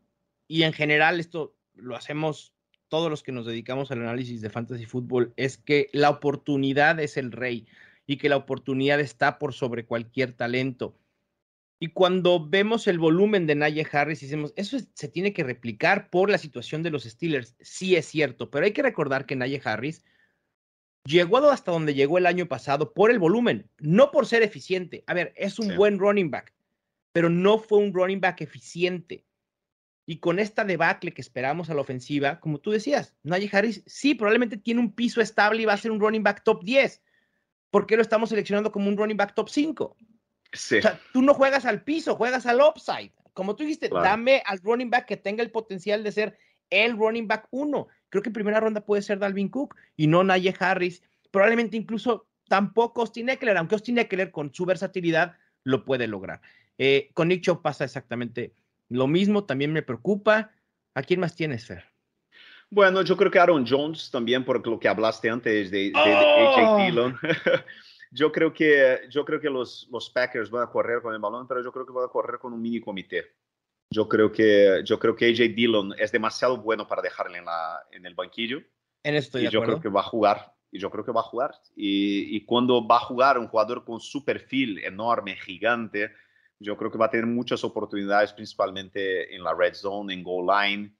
[0.48, 2.54] y en general esto lo hacemos
[2.88, 7.18] todos los que nos dedicamos al análisis de fantasy fútbol, es que la oportunidad es
[7.18, 7.66] el rey
[8.06, 10.96] y que la oportunidad está por sobre cualquier talento.
[11.78, 16.30] Y cuando vemos el volumen de Naye Harris, decimos, eso se tiene que replicar por
[16.30, 17.54] la situación de los Steelers.
[17.60, 20.02] Sí es cierto, pero hay que recordar que Naye Harris
[21.04, 25.04] llegó hasta donde llegó el año pasado por el volumen, no por ser eficiente.
[25.06, 26.52] A ver, es un buen running back,
[27.12, 29.24] pero no fue un running back eficiente.
[30.06, 34.14] Y con esta debacle que esperamos a la ofensiva, como tú decías, Naye Harris sí,
[34.14, 37.02] probablemente tiene un piso estable y va a ser un running back top 10.
[37.70, 39.84] ¿Por qué lo estamos seleccionando como un running back top 5?
[39.84, 39.96] O
[40.56, 43.12] sea, tú no juegas al piso, juegas al upside.
[43.34, 46.38] Como tú dijiste, dame al running back que tenga el potencial de ser
[46.70, 47.86] el running back uno.
[48.10, 51.02] Creo que en primera ronda puede ser Dalvin Cook y no Naye Harris.
[51.30, 56.40] Probablemente incluso tampoco Austin Eckler, aunque Austin Eckler con su versatilidad lo puede lograr.
[56.78, 58.52] Eh, con Nick Chubb pasa exactamente
[58.88, 60.50] lo mismo, también me preocupa.
[60.94, 61.84] ¿A quién más tienes, Fer?
[62.68, 66.56] Bueno, yo creo que Aaron Jones también, por lo que hablaste antes de, de, AJ
[66.58, 66.76] ¡Oh!
[66.78, 67.18] Dillon.
[68.12, 71.46] Yo creo que, yo creo que los, los Packers van a correr con el balón,
[71.46, 73.36] pero yo creo que van a correr con un mini comité.
[73.90, 77.80] Yo creo que, yo creo que AJ Dillon es demasiado bueno para dejarle en, la,
[77.90, 78.62] en el banquillo.
[79.02, 80.54] En esto y yo creo que va a jugar.
[80.70, 81.54] Y yo creo que va a jugar.
[81.74, 86.12] Y, y, cuando va a jugar un jugador con su perfil enorme, gigante,
[86.60, 90.46] yo creo que va a tener muchas oportunidades, principalmente en la red zone, en goal
[90.46, 90.94] line.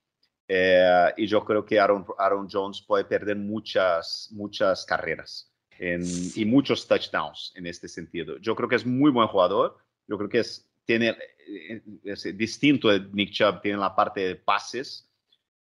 [0.48, 5.46] Eh, y yo creo que Aaron, Aaron Jones puede perder muchas, muchas carreras
[5.79, 8.37] y muchos touchdowns en este sentido.
[8.38, 9.79] Yo creo que es muy buen jugador.
[10.07, 14.35] Yo creo que es, tiene, eh, es distinto de Nick Chubb, tiene la parte de
[14.35, 15.09] pases.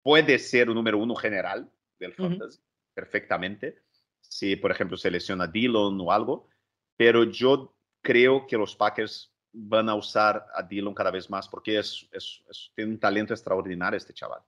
[0.03, 2.59] Puede ser un número uno general del fantasy,
[2.93, 3.85] perfectamente.
[4.21, 6.49] Si, por ejemplo, se lesiona Dillon o algo.
[6.97, 11.79] Pero yo creo que los Packers van a usar a Dillon cada vez más porque
[11.79, 12.43] es, es,
[12.75, 14.43] tiene un talento extraordinario este chaval.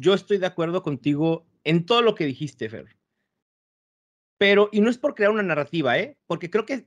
[0.00, 2.96] Yo estoy de acuerdo contigo en todo lo que dijiste, Fer.
[4.38, 6.16] Pero, y no es por crear una narrativa, ¿eh?
[6.26, 6.86] Porque creo que,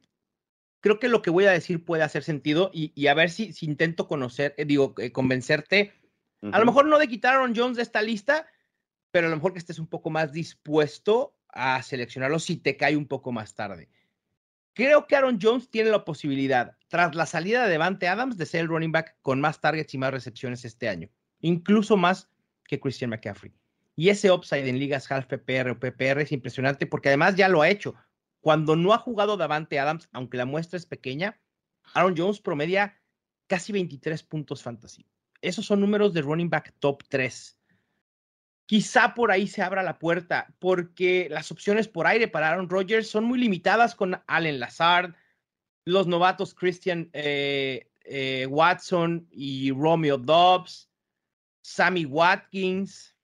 [0.82, 3.66] creo que lo que voy a decir puede hacer sentido y, a ver si, si,
[3.66, 5.94] intento conocer, eh, digo, eh, convencerte.
[6.52, 8.48] A lo mejor no de quitar a Aaron Jones de esta lista,
[9.12, 12.96] pero a lo mejor que estés un poco más dispuesto a seleccionarlo si te cae
[12.96, 13.90] un poco más tarde.
[14.74, 18.62] Creo que Aaron Jones tiene la posibilidad, tras la salida de Devante Adams, de ser
[18.62, 21.10] el running back con más targets y más recepciones este año,
[21.42, 22.30] incluso más
[22.66, 23.52] que Christian McCaffrey.
[23.98, 27.62] Y ese upside en ligas half PPR o PPR es impresionante porque además ya lo
[27.62, 27.96] ha hecho.
[28.42, 31.40] Cuando no ha jugado Davante Adams, aunque la muestra es pequeña,
[31.94, 33.00] Aaron Jones promedia
[33.48, 35.06] casi 23 puntos fantasy.
[35.42, 37.58] Esos son números de running back top 3.
[38.66, 43.10] Quizá por ahí se abra la puerta, porque las opciones por aire para Aaron Rodgers
[43.10, 45.16] son muy limitadas con Allen Lazard,
[45.86, 50.90] los novatos Christian eh, eh, Watson y Romeo Dobbs,
[51.62, 53.16] Sammy Watkins.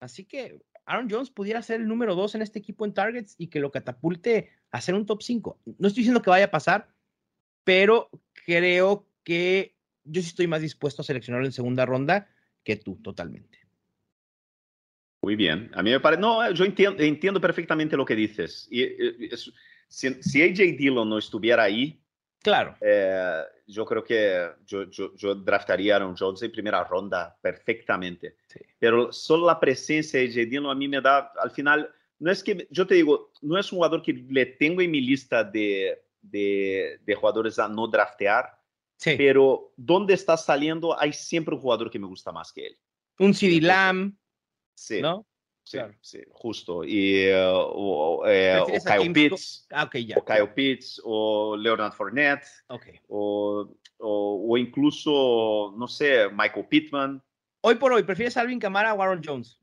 [0.00, 3.48] Así que Aaron Jones pudiera ser el número dos en este equipo en targets y
[3.48, 5.60] que lo catapulte a ser un top 5.
[5.78, 6.88] No estoy diciendo que vaya a pasar,
[7.64, 8.08] pero
[8.44, 12.30] creo que yo sí estoy más dispuesto a seleccionarlo en segunda ronda
[12.62, 13.58] que tú, totalmente.
[15.22, 15.70] Muy bien.
[15.74, 16.20] A mí me parece.
[16.20, 18.68] No, yo entiendo, perfectamente lo que dices.
[18.70, 19.30] Eh,
[19.88, 22.00] si, si, AJ Dillon no estuviera ahí,
[22.46, 22.76] Claro.
[22.80, 28.36] Eh, yo creo que yo, yo, yo, draftaría a Aaron Jones en primera ronda perfectamente.
[28.78, 30.70] Pero solo la presencia de J.
[30.70, 33.78] a mí me da, al final, no es que, yo te digo, no es un
[33.78, 38.56] jugador que le tengo en mi lista de, de, de jugadores a no draftear,
[38.96, 39.16] sí.
[39.18, 42.78] pero donde está saliendo hay siempre un jugador que me gusta más que él.
[43.18, 44.14] Un CD Lamb,
[44.72, 45.02] sí.
[45.02, 45.26] ¿no?
[45.66, 46.84] Sí, sí, justo.
[46.84, 49.66] Y, uh, o, eh, o Kyle Pitts.
[49.72, 52.46] Ah, okay, ya, o Kyle Pitts, o Leonard Fournette.
[52.68, 53.00] Okay.
[53.08, 57.20] O, o, o, incluso, no sé, Michael Pittman.
[57.62, 59.60] Hoy por hoy, ¿prefieres a Alvin Kamara o Aaron Jones?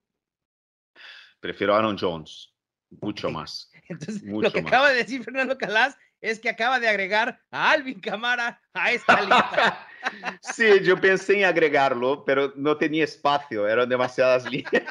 [1.39, 2.53] Prefiero a Aaron Jones.
[3.01, 3.71] Mucho más.
[3.87, 4.73] Entonces, Mucho lo que más.
[4.73, 9.21] acaba de decir Fernando Calas es que acaba de agregar a Alvin Camara a esta
[9.21, 9.87] lista.
[10.41, 14.83] Sí, yo pensé en agregarlo, pero no tenía espacio, eran demasiadas líneas.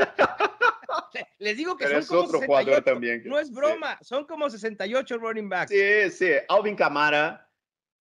[1.38, 2.46] Les digo que Pero son como otro 68.
[2.64, 3.22] jugador también.
[3.24, 3.54] No es Sí.
[3.54, 5.70] broma, son como 68 running backs.
[5.70, 7.48] Sí, sí, Alvin Kamara,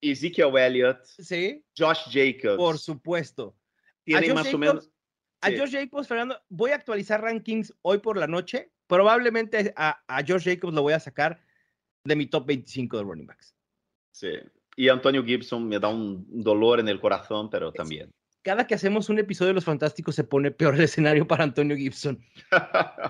[0.01, 2.57] Ezekiel Elliott, Sí, Josh Jacobs.
[2.57, 3.55] por supuesto.
[4.03, 4.91] Tienen más o menos.
[5.41, 5.57] A Sí.
[5.57, 8.71] Josh Jacobs, Fernando, voy a actualizar rankings hoy por la noche.
[8.87, 11.39] Probablemente a, a Josh Jacobs lo voy a sacar
[12.03, 13.55] de mi top 25 de running backs.
[14.11, 14.29] Sí.
[14.75, 18.11] Y Antonio Gibson me da un dolor en el corazón, pero también.
[18.43, 21.75] Cada que hacemos un episodio de Los Fantásticos se pone peor el escenario para Antonio
[21.77, 22.23] Gibson.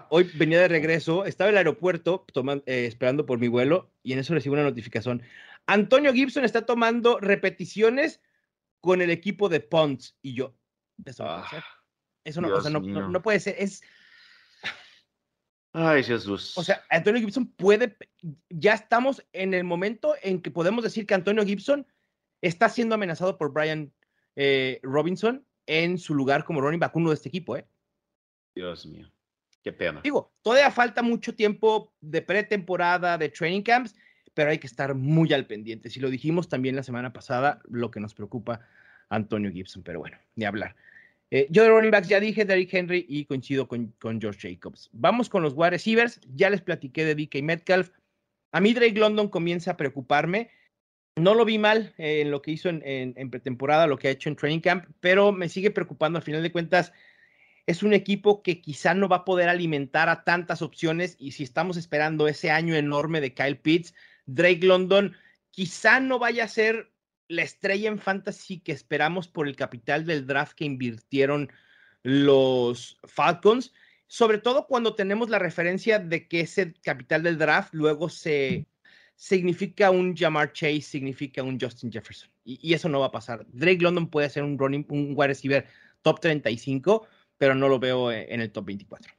[0.10, 2.26] Hoy venía de regreso, estaba en el aeropuerto
[2.66, 5.22] eh, esperando por mi vuelo y en eso recibo una notificación.
[5.68, 8.20] Antonio Gibson está tomando repeticiones
[8.82, 10.54] con el equipo de Ponts y yo.
[11.06, 11.64] Eso no puede ser.
[12.26, 13.08] Eso no, o Dios sea, no, no- mío.
[13.08, 13.56] no puede ser.
[13.58, 13.82] Es,
[15.74, 16.58] Ay, Jesús.
[16.58, 17.96] o sea, Antonio Gibson puede.
[18.50, 21.88] Ya estamos en el momento en que podemos decir que Antonio Gibson
[22.42, 23.94] está siendo amenazado por Brian
[24.36, 27.66] eh, Robinson en su lugar como running back uno de este equipo, ¿eh?
[28.56, 29.10] Dios mío.
[29.64, 30.02] Qué pena.
[30.04, 33.96] Digo, todavía falta mucho tiempo de pretemporada, de training camps,
[34.34, 35.90] pero hay que estar muy al pendiente.
[35.90, 38.62] Si lo dijimos también la semana pasada, lo que nos preocupa
[39.10, 40.76] a Antonio Gibson, pero bueno, ni hablar.
[41.30, 44.90] Eh, yo de running backs ya dije Derrick Henry y coincido con, con George Jacobs.
[44.92, 46.20] Vamos con los wide receivers.
[46.36, 47.92] Ya les platiqué de DK Metcalf.
[48.52, 50.50] A mí Drake London comienza a preocuparme.
[51.18, 54.12] No lo vi mal eh, en lo que hizo en- en pretemporada, lo que ha
[54.12, 56.18] hecho en training camp, pero me sigue preocupando.
[56.18, 56.94] Al final de cuentas,
[57.68, 61.44] es un equipo que quizá no va a poder alimentar a tantas opciones y si
[61.44, 63.94] estamos esperando ese año enorme de Kyle Pitts,
[64.26, 65.16] Drake London
[65.52, 66.92] quizá no vaya a ser
[67.28, 71.52] la estrella en fantasy que esperamos por el capital del draft que invirtieron
[72.04, 73.74] los Falcons,
[74.08, 78.66] sobre todo cuando tenemos la referencia de que ese capital del draft luego se
[79.22, 82.28] significa un Jamar Chase, significa un Justin Jefferson.
[82.44, 83.46] Y, y eso no va a pasar.
[83.50, 85.68] Drake London puede ser un running, un wide receiver
[86.02, 87.08] top 35,
[87.38, 89.14] pero no lo veo eh, en el top 24.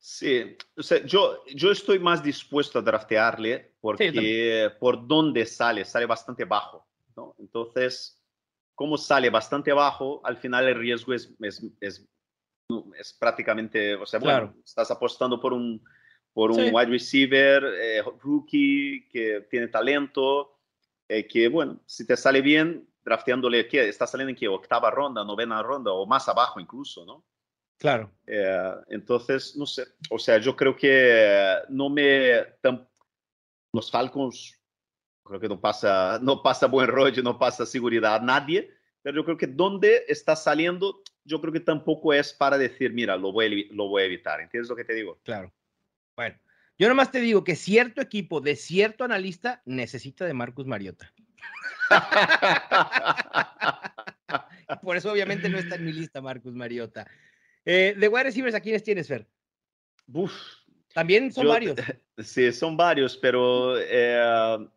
[0.00, 6.06] Sí, o sea, yo, yo estoy más dispuesto a draftearle porque por dónde sale, sale
[6.06, 7.36] bastante bajo, ¿no?
[7.38, 8.20] Entonces,
[8.74, 14.48] como sale bastante bajo, al final el riesgo es, es, es prácticamente, o sea, bueno,
[14.48, 14.54] Claro.
[14.64, 15.80] estás apostando por un,
[16.38, 16.70] por un Sí.
[16.72, 20.56] wide receiver, eh, rookie, que tiene talento,
[21.08, 23.88] eh, que bueno, si te sale bien, drafteándole, ¿qué?
[23.88, 24.46] Está saliendo en qué?
[24.46, 27.24] Octava ronda, novena ronda o más abajo incluso, ¿no?
[27.76, 28.12] Claro.
[28.24, 32.46] Eh, entonces, no sé, o sea, yo creo que no me...
[33.72, 34.62] los Falcons,
[35.24, 38.70] creo que no pasa, no pasa buen rollo, no pasa seguridad a nadie,
[39.02, 43.16] pero yo creo que donde está saliendo, yo creo que tampoco es para decir, mira,
[43.16, 45.18] lo voy lo voy a evitar, ¿entiendes lo que te digo?
[45.24, 45.52] Claro.
[46.18, 46.36] Bueno,
[46.76, 51.14] yo nomás te digo que cierto equipo de cierto analista necesita de Marcus Mariota.
[54.82, 57.06] Por eso obviamente no está en mi lista Marcus Mariota.
[57.64, 59.28] Eh, de wide receivers, ¿a quiénes tienes, Fer?
[60.12, 60.32] Uf,
[60.92, 61.76] También son Yo- varios.
[62.18, 64.68] sí, son varios, pero eh,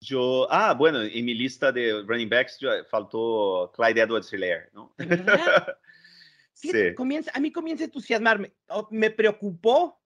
[0.00, 4.94] yo, ah, bueno, en mi lista de running backs yo- faltó Clyde Edwards-Hilaire, ¿no?
[4.96, 5.76] ¿De verdad?
[6.54, 6.94] Fíjate, Sí.
[6.94, 8.52] comienza, a mí comienza a entusiasmarme.
[8.68, 10.00] Oh, Me preocupó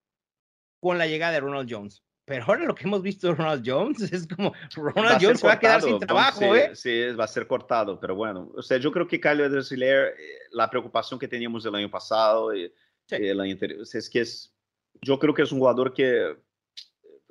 [0.79, 2.03] con la llegada de Ronald Jones.
[2.25, 5.27] Pero ahora lo que hemos visto de Ronald Jones es como Va Ronald a ser
[5.27, 6.75] Jones se va a quedar sin trabajo, sí, ¿eh?
[6.75, 10.37] Sí, va a ser cortado, pero bueno, o sea, yo creo que Kyle Edwards-Hilaire, eh,
[10.51, 12.71] la preocupación que teníamos el año pasado y,
[13.07, 13.15] Sí.
[13.19, 14.53] y el año anterior, es que es,
[15.01, 16.37] yo creo que es un jugador que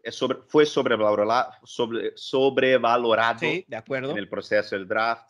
[0.03, 4.11] es sobre, fue sobrevalorado, sobre, sobrevalorado Sí, de acuerdo.
[4.11, 5.29] en el proceso del draft.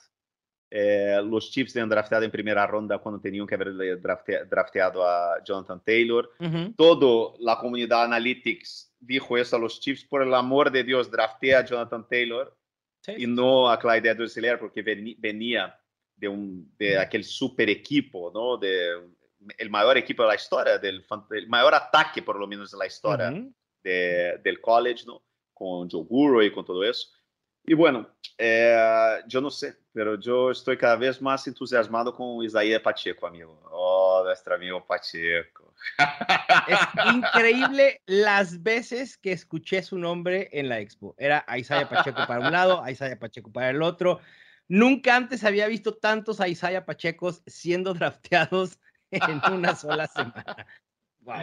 [0.71, 5.03] Eh, los Chiefs le han drafteado en primera ronda cuando tenían que haberle drafte- drafteado
[5.07, 6.31] a Jonathan Taylor.
[6.39, 6.75] Ujú.
[6.77, 11.61] Toda la comunidad analytics dijo eso a los Chiefs, por el amor de Dios, draftea
[11.61, 12.55] a Jonathan Taylor
[13.01, 15.75] Sí, y no a Clyde Edwards-Helaire porque veni- venía
[16.17, 18.57] de, un, de aquel super equipo, ¿no?
[18.59, 18.91] De,
[19.57, 22.87] el mayor equipo de la historia, del, el mayor ataque por lo menos de la
[22.87, 23.55] historia Ujú.
[23.85, 25.23] de- del college, ¿no?
[25.55, 27.09] Con Joe Burrow y con todo eso.
[27.69, 32.81] Y bueno, eh, yo no sé, pero yo estoy cada vez más entusiasmado con Isaías
[32.81, 33.61] Pacheco, amigo.
[33.71, 35.75] Oh, nuestro amigo Pacheco.
[36.67, 36.79] Es
[37.15, 41.15] increíble las veces que escuché su nombre en la expo.
[41.19, 44.21] Era a Isaiah Pacheco para un lado, a Isaiah Pacheco para el otro.
[44.67, 48.79] Nunca antes había visto tantos a Isaiah Pachecos siendo drafteados
[49.11, 50.67] en una sola semana.
[51.21, 51.37] Wow.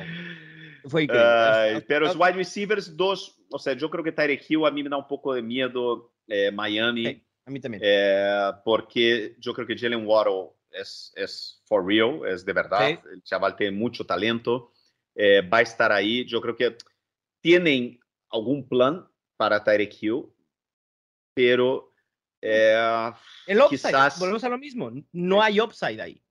[0.87, 1.29] Fue increíble.
[1.29, 4.81] Ay, pero los wide receivers, dos, o sea, yo creo que Tyreek Hill a mí
[4.81, 7.81] me da un poco de miedo eh, Miami, Sí, a mí también.
[7.85, 12.87] eh, porque yo creo que Jalen Waddle es for real, es de verdad.
[12.87, 12.99] Sí.
[13.11, 14.71] El chaval tiene mucho talento,
[15.15, 16.25] eh, va a estar ahí.
[16.25, 16.75] Yo creo que
[17.41, 17.99] tienen
[18.29, 19.07] algún plan
[19.37, 20.25] para Tyreek Hill,
[21.33, 21.91] pero
[22.41, 26.21] el upside, volvemos a lo mismo, no hay upside ahí.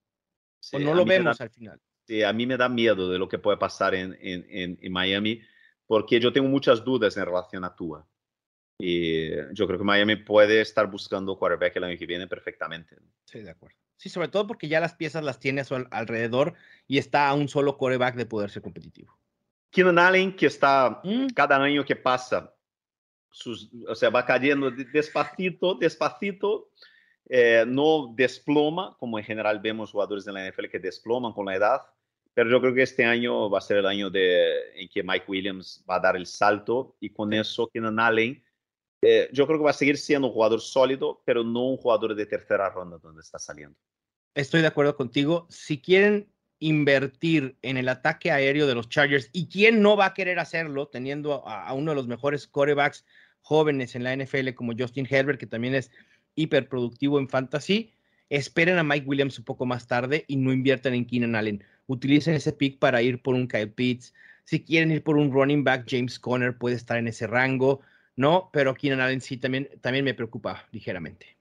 [0.72, 1.80] o no lo vemos al final.
[2.06, 5.40] Sí, a mí me da miedo de lo que puede pasar en, en, en, Miami,
[5.86, 8.06] porque yo tengo muchas dudas en relación a Tua.
[8.78, 12.96] Y yo creo que Miami puede estar buscando quarterback el año que viene perfectamente.
[13.24, 13.76] Sí, de acuerdo.
[13.96, 16.54] Sí, sobre todo porque ya las piezas las tiene a su alrededor
[16.86, 19.16] y está a un solo quarterback de poder ser competitivo.
[19.70, 21.28] Keenan Allen, que está mm.
[21.34, 22.54] cada año que pasa
[23.88, 26.70] o sea, va cayendo despacito, despacito,
[27.28, 31.56] eh, no desploma, como en general vemos jugadores de la NFL que desploman con la
[31.56, 31.82] edad,
[32.32, 35.26] pero yo creo que este año va a ser el año de, en que Mike
[35.28, 38.42] Williams va a dar el salto y con eso Keenan Allen,
[39.06, 42.14] eh, yo creo que va a seguir siendo un jugador sólido, pero no un jugador
[42.14, 43.76] de tercera ronda donde está saliendo.
[44.34, 45.46] Estoy de acuerdo contigo.
[45.50, 50.14] Si quieren invertir en el ataque aéreo de los Chargers y quién no va a
[50.14, 53.04] querer hacerlo teniendo a, uno de los mejores corebacks
[53.42, 55.90] jóvenes en la NFL como Justin Herbert, que también es
[56.34, 57.92] hiperproductivo en fantasy,
[58.30, 61.62] esperen a Mike Williams un poco más tarde y no inviertan en Keenan Allen.
[61.86, 64.14] Utilicen ese pick para ir por un Kyle Pitts.
[64.44, 67.82] Si quieren ir por un running back, James Conner puede estar en ese rango,
[68.16, 68.50] ¿no?
[68.52, 71.36] Pero Keenan Allen sí también, también me preocupa ligeramente.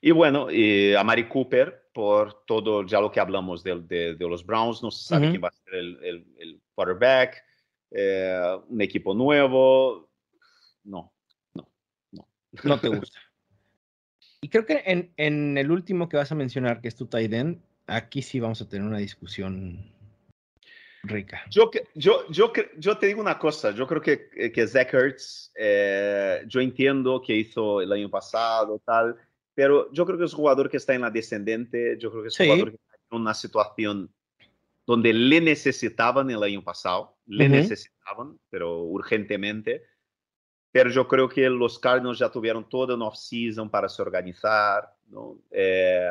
[0.00, 4.44] Y bueno, y a Mari Cooper, por todo ya lo que hablamos de, de, los
[4.44, 7.42] Browns, no se sabe quién va a ser el, el, quarterback,
[7.90, 10.08] eh, un equipo nuevo,
[10.84, 11.12] no,
[11.54, 11.68] no,
[12.12, 12.28] no.
[12.62, 13.18] No te gusta.
[14.40, 17.62] y creo que en, en, el último que vas a mencionar, que es tu Taiden,
[17.86, 19.92] aquí sí vamos a tener una discusión
[21.02, 21.42] rica.
[21.50, 25.52] Yo, yo, yo, yo te digo una cosa, yo creo que, eh, que Zach Ertz,
[25.54, 29.16] eh, yo entiendo que hizo el año pasado, tal,
[29.54, 32.28] pero yo creo que es un jugador que está en la descendente, yo creo que
[32.28, 34.14] es un jugador que está en una situación
[34.86, 39.84] donde le necesitaban el año pasado, le necesitaban, pero urgentemente.
[40.72, 45.38] Pero yo creo que los Cardinals ya tuvieron toda una off-season para se organizar, ¿no?
[45.50, 46.10] Eh,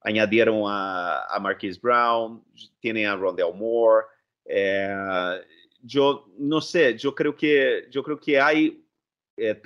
[0.00, 2.42] añadieron a, a Marquise Brown,
[2.80, 4.06] tienen a Rondell Moore.
[4.44, 5.40] Eh,
[5.82, 8.84] yo no sé, yo creo que, yo creo que hay
[9.36, 9.60] eh,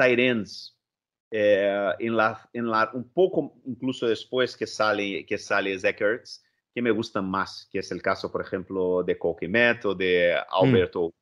[1.31, 6.43] eh, en la, en la, un poco incluso después que sale, que sale Zach Ertz,
[6.75, 10.65] que me gustan más, que es el caso, por ejemplo, de Coquimet o de mm.
[10.65, 11.15] Alberto.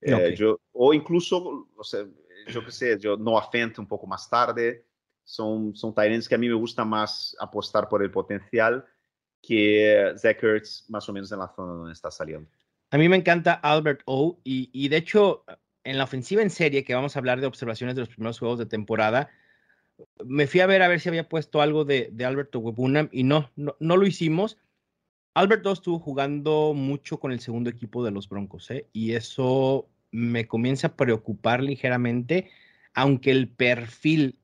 [0.00, 2.04] Eh, yo, o incluso, o sea,
[2.48, 4.86] yo qué sé, yo Noah Fent un poco más tarde,
[5.22, 8.84] son, son Tyrants que a mí me gusta más apostar por el potencial
[9.40, 12.50] que Zach Ertz más o menos en la zona donde está saliendo.
[12.92, 15.44] A mí me encanta Albert O y, de hecho
[15.82, 18.58] en la ofensiva en serie que vamos a hablar de observaciones de los primeros juegos
[18.58, 19.30] de temporada,
[20.26, 23.24] me fui a ver a ver si había puesto algo de, de Alberto Webunam y
[23.24, 24.58] no, no, no, lo hicimos.
[25.32, 28.86] Albert O estuvo jugando mucho con el segundo equipo de los Broncos ¿eh?
[28.92, 32.50] y eso me comienza a preocupar ligeramente,
[32.92, 34.38] aunque el perfil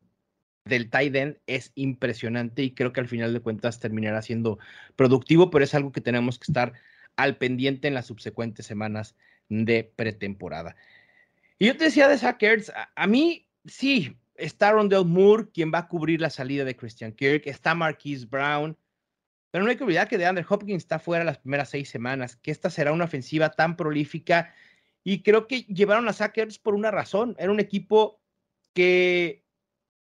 [0.64, 4.58] del tight end es impresionante y creo que al final de cuentas terminará siendo
[4.96, 6.72] productivo, pero es algo que tenemos que estar
[7.18, 9.16] al pendiente en las subsecuentes semanas
[9.48, 10.76] de pretemporada.
[11.58, 12.40] Y yo te decía de Zach
[12.94, 17.46] a, mí sí, está Rondell Moore, quien va a cubrir la salida de Christian Kirk,
[17.46, 18.78] está Marquise Brown,
[19.50, 22.36] pero no hay que olvidar que de Andrew Hopkins está fuera las primeras seis semanas,
[22.36, 24.54] que esta será una ofensiva tan prolífica
[25.02, 27.34] y creo que llevaron a Sackers por una razón.
[27.38, 28.20] Era un equipo
[28.74, 29.44] que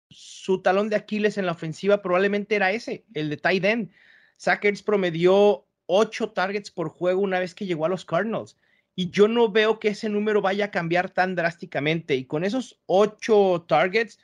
[0.09, 3.91] su talón de Aquiles en la ofensiva probablemente era ese, el de tight end.
[4.35, 8.57] Sackers promedió ocho targets por juego una vez que llegó a los Cardinals.
[8.95, 12.15] Y yo no veo que ese número vaya a cambiar tan drásticamente.
[12.15, 14.19] Y con esos ocho targets,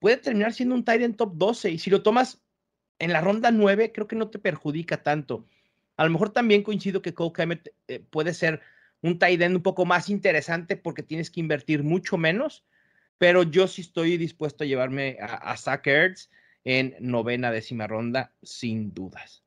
[0.00, 1.70] puede terminar siendo un tight end top 12.
[1.70, 2.42] Y si lo tomas
[2.98, 5.46] en la ronda 9, creo que no te perjudica tanto.
[5.96, 8.60] A lo mejor también coincido que Cole Kemet eh, puede ser
[9.02, 12.64] un tight end un poco más interesante porque tienes que invertir mucho menos,
[13.18, 16.30] pero yo sí estoy dispuesto a llevarme a, a Zach Ertz
[16.64, 19.44] en novena décima ronda, sin dudas.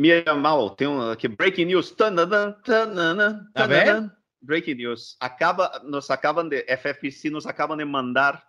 [0.00, 1.94] Mira, Mal, tengo aquí breaking news.
[3.54, 4.10] a ver.
[4.40, 5.18] Breaking news.
[5.20, 8.42] Acaba, nos acaban de, FFC nos acaban de mandar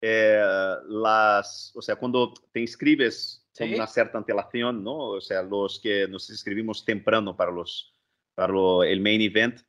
[0.00, 0.42] eh,
[0.88, 3.64] las, o sea, cuando te inscribes ¿Sí?
[3.64, 4.96] con una cierta antelación, ¿no?
[4.96, 7.94] O sea, los que nos inscribimos temprano para los
[8.34, 8.54] para
[8.86, 9.60] el main event,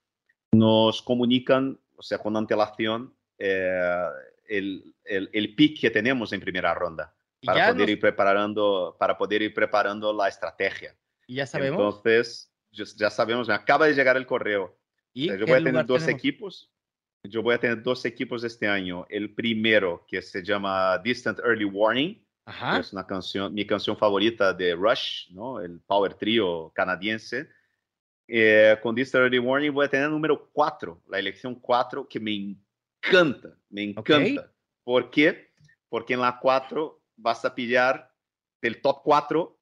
[0.53, 4.05] nos comunican, o sea, con antelación, eh,
[4.47, 7.89] el, el, el, pick que tenemos en primera ronda para poder nos...
[7.89, 10.95] ir preparando para poder ir preparando la estrategia.
[11.31, 11.79] ¿Y ya sabemos?
[11.79, 12.51] Entonces,
[12.97, 14.77] ya sabemos, me acaba de llegar el correo.
[15.13, 16.19] ¿Y o sea, yo voy a tener dos tenemos?
[16.19, 16.71] equipos.
[17.23, 19.05] Yo voy a tener dos equipos este año.
[19.07, 22.79] El primero, que se llama Distant Early Warning, Ajá.
[22.79, 25.61] es una canción, mi canción favorita de Rush, ¿no?
[25.61, 27.47] El power trio canadiense
[28.27, 32.19] eh, con This Early Warning voy a tener el número 4, la elección 4, que
[32.19, 34.51] me encanta, me encanta.
[34.83, 35.53] ¿Por qué?
[35.87, 38.13] Porque en la 4 vas a pillar
[38.61, 39.57] del top 4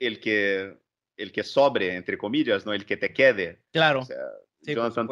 [0.00, 0.76] el que,
[1.16, 2.72] el que sobre, entre comillas, ¿no?
[2.72, 3.62] El que te quede.
[3.72, 4.06] Claro.
[4.60, 5.08] Jonathan,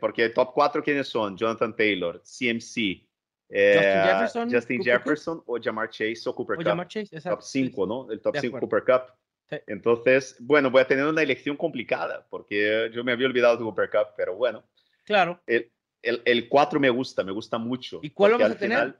[0.00, 1.36] porque el top 4, ¿quiénes son?
[1.36, 3.06] Jonathan Taylor, CMC,
[3.48, 6.88] eh, Justin Jefferson, o Jamar Chase o Cooper Cup.
[7.22, 8.10] top 5, ¿no?
[8.10, 9.60] El top 5 Cooper Cup.
[9.66, 13.90] Entonces, bueno, voy a tener una elección complicada porque yo me había olvidado de Cooper
[13.90, 14.64] Cup, pero bueno.
[15.04, 15.40] Claro.
[15.46, 15.70] El,
[16.02, 18.00] el, 4 me gusta, me gusta mucho.
[18.02, 18.98] ¿Y cuál vamos a tener?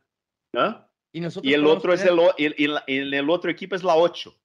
[0.55, 0.89] ¿ah?
[1.13, 4.37] ¿Y, nosotros y el otro es el, el, el, el, otro equipo es la 8.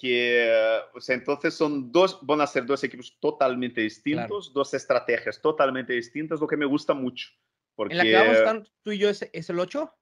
[0.00, 0.48] Que,
[0.94, 5.92] o sea, entonces son dos, van a ser dos equipos totalmente distintos, dos estrategias totalmente
[5.92, 7.30] distintas, lo que me gusta mucho.
[7.74, 7.94] Porque...
[7.94, 9.92] ¿En la que vamos a estar tú y yo es, es el 8?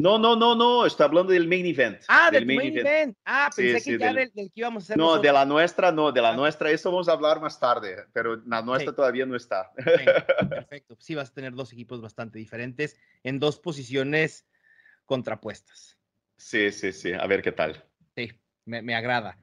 [0.00, 2.02] No, no, no, no, estoy hablando del main event.
[2.08, 3.16] Ah, del, main, event.
[3.24, 4.98] Ah, pensé que ya del, que íbamos a hacer.
[4.98, 6.36] No, de la nuestra, no, de la ah.
[6.36, 9.72] nuestra, eso vamos a hablar más tarde, pero la nuestra todavía no está.
[10.50, 10.96] perfecto.
[10.98, 14.48] Sí, vas a tener dos equipos bastante diferentes en dos posiciones
[15.04, 15.96] contrapuestas.
[16.36, 17.84] Sí, sí, sí, a ver qué tal.
[18.16, 18.32] Sí,
[18.64, 19.38] me, me agrada.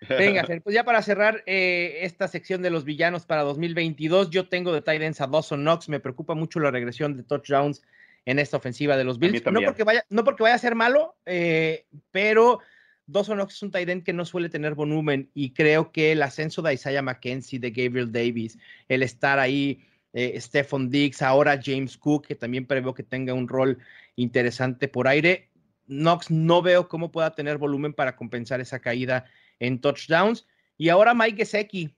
[0.08, 4.72] Venga, pues ya para cerrar eh, esta sección de los villanos para 2022, yo tengo
[4.72, 5.88] de tight ends a Dawson Knox.
[5.88, 7.82] Me preocupa mucho la regresión de touchdowns
[8.26, 9.42] en esta ofensiva de los Bills.
[9.46, 12.60] No porque, vaya, no porque vaya a ser malo, eh, pero
[13.06, 16.22] Dawson Knox es un tight end que no suele tener volumen y creo que el
[16.22, 18.58] ascenso de Isaiah McKenzie, de Gabriel Davis,
[18.88, 19.80] el estar ahí,
[20.12, 23.78] eh, Stephon Diggs, ahora James Cook, que también preveo que tenga un rol
[24.16, 25.50] interesante por aire.
[25.86, 29.24] Knox no veo cómo pueda tener volumen para compensar esa caída
[29.58, 30.46] en touchdowns.
[30.76, 31.96] Y ahora Mike Gesecki,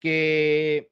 [0.00, 0.90] que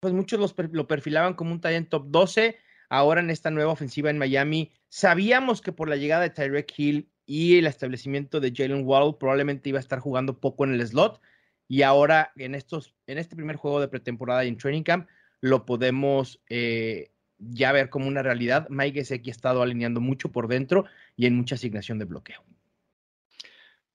[0.00, 2.56] pues muchos lo perfilaban como un talent top 12.
[2.88, 7.10] Ahora en esta nueva ofensiva en Miami, sabíamos que por la llegada de Tyreek Hill
[7.26, 11.20] y el establecimiento de Jalen Wall probablemente iba a estar jugando poco en el slot.
[11.68, 15.08] Y ahora en, estos, en este primer juego de pretemporada y en Training Camp
[15.40, 18.66] lo podemos eh, ya ver como una realidad.
[18.70, 22.42] Mike Gesecki ha estado alineando mucho por dentro y en mucha asignación de bloqueo.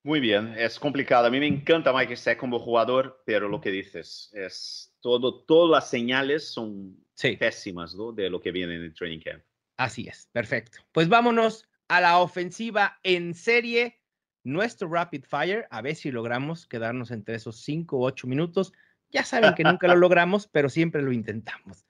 [0.04, 1.28] Muy bien, es complicado.
[1.28, 5.70] A mí me encanta Mike Sack como jugador, pero lo que dices es todo, todas
[5.70, 6.98] las señales son
[7.38, 8.12] pésimas ¿no?
[8.12, 9.44] de lo que viene en el training camp.
[9.78, 10.80] Así es, perfecto.
[10.92, 14.00] Pues vámonos a la ofensiva en serie.
[14.44, 18.74] Nuestro rapid fire, a ver si logramos quedarnos entre esos 5 o 8 minutos.
[19.12, 21.86] Ya saben que nunca lo logramos, pero siempre lo intentamos.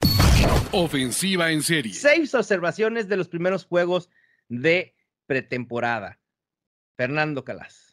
[0.71, 1.93] Ofensiva en serie.
[1.93, 4.09] Seis observaciones de los primeros juegos
[4.47, 6.19] de pretemporada.
[6.97, 7.91] Fernando Calas.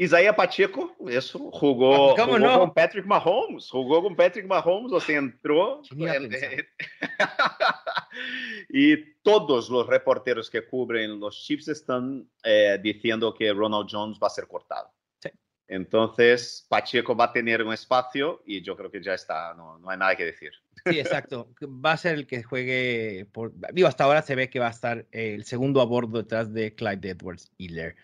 [0.00, 2.60] Isaías Pacheco, eso, jugó, jugó no?
[2.60, 5.82] con Patrick Mahomes, jugó con Patrick Mahomes, o sea, entró.
[8.70, 14.28] y todos los reporteros que cubren los Chiefs están eh, diciendo que Ronald Jones va
[14.28, 14.90] a ser cortado.
[15.18, 15.28] Sí.
[15.68, 19.90] Entonces, Pacheco va a tener un espacio y yo creo que ya está, no, no
[19.90, 20.52] hay nada que decir.
[20.86, 21.52] Sí, exacto.
[21.62, 24.70] Va a ser el que juegue, por, digo, hasta ahora se ve que va a
[24.70, 27.96] estar el segundo a bordo detrás de Clyde Edwards Hiller.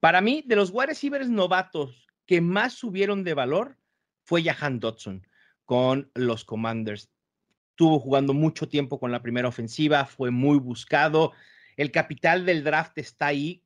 [0.00, 3.76] Para mí, de los wide receivers novatos que más subieron de valor
[4.24, 5.26] fue Jahan Dodson
[5.64, 7.10] con los Commanders.
[7.70, 11.32] Estuvo jugando mucho tiempo con la primera ofensiva, fue muy buscado.
[11.76, 13.62] El capital del draft está ahí.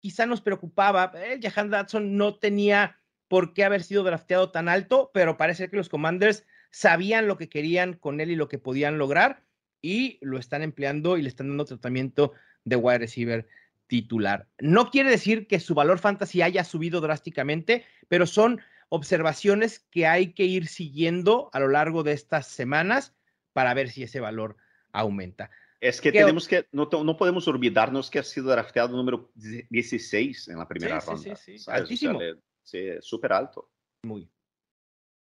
[0.00, 1.12] Quizá nos preocupaba.
[1.14, 2.98] Eh, Jahan Dodson no tenía
[3.28, 7.48] por qué haber sido drafteado tan alto, pero parece que los Commanders sabían lo que
[7.48, 9.42] querían con él y lo que podían lograr
[9.82, 12.32] y lo están empleando y le están dando tratamiento
[12.64, 13.48] de wide receiver
[13.86, 14.48] titular.
[14.58, 20.32] No quiere decir que su valor fantasy haya subido drásticamente, pero son observaciones que hay
[20.32, 23.14] que ir siguiendo a lo largo de estas semanas
[23.52, 24.56] para ver si ese valor
[24.92, 25.50] aumenta.
[25.80, 30.58] Es que tenemos que, no, no, podemos olvidarnos que ha sido drafteado número 16 en
[30.58, 31.34] la primera ronda.
[31.36, 31.70] Sí, sí, sí.
[31.70, 32.20] Altísimo.
[32.62, 33.70] sí, súper alto.
[34.02, 34.30] Muy.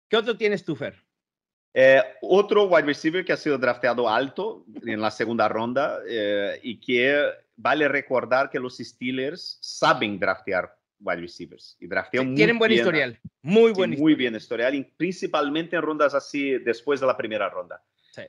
[0.08, 1.04] ¿Qué otro tienes tú, Fer?
[1.74, 6.80] Eh, otro wide receiver que ha sido drafteado alto en la segunda ronda eh, y
[6.80, 7.22] que
[7.56, 13.72] vale recordar que los Steelers saben draftear wide receivers y draftean tienen buen historial, muy
[13.72, 17.82] buen muy bien historial, y principalmente en rondas así después de la primera ronda.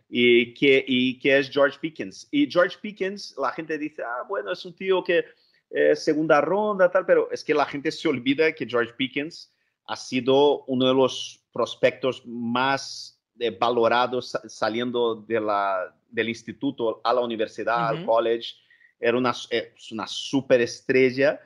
[0.08, 2.28] Y, que, y que es George Pickens.
[2.30, 5.26] Y George Pickens, la gente dice, ah, bueno, es un tío que
[5.72, 9.52] eh, segunda ronda, tal, pero es que la gente se olvida que George Pickens
[9.88, 17.14] ha sido uno de los prospectos más eh, valorados saliendo de la, del instituto a
[17.14, 18.56] la universidad, al college
[19.00, 21.40] era una, es una superestrella,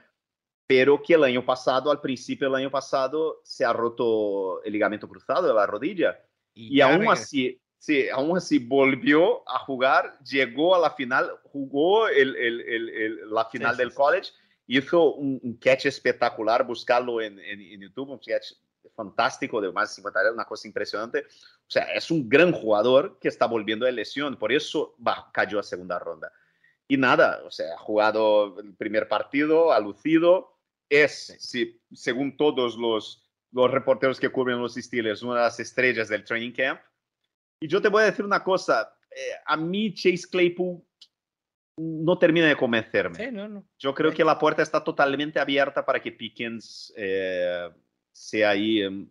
[0.65, 5.07] pero que el año pasado, al principio del año pasado, se ha roto el ligamento
[5.07, 6.19] cruzado de la rodilla.
[6.55, 12.35] Y, aún así, sí, aún así volvió a jugar, llegó a la final, jugó el,
[12.35, 14.31] el, el, la final sí, del sí, college,
[14.67, 18.53] hizo un, un, catch espectacular, buscarlo en, en, en, YouTube, un catch
[18.95, 21.19] fantástico, de más de 50 años, una cosa impresionante.
[21.19, 25.59] O sea, es un gran jugador que está volviendo de lesión, por eso va, cayó
[25.59, 26.31] a segunda ronda.
[26.87, 30.59] Y nada, o sea, ha jugado el primer partido, ha lucido,
[30.89, 36.09] es, si, según todos los, los reporteros que cubren los Steelers, una de las estrellas
[36.09, 36.81] del training camp.
[37.59, 40.83] Y yo te voy a decir una cosa, eh, a mí Chase Claypool
[41.77, 43.31] no termina de convencerme.
[43.79, 47.69] Yo creo que la puerta está totalmente abierta para que Pickens eh,
[48.13, 49.09] sea ahí em,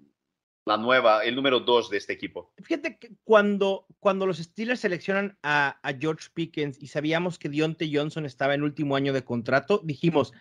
[0.65, 2.53] la nueva, el número dos de este equipo.
[2.63, 8.25] Fíjate que cuando, cuando los Steelers seleccionan a, George Pickens y sabíamos que Dionte Johnson
[8.25, 10.33] estaba en último año de contrato, dijimos,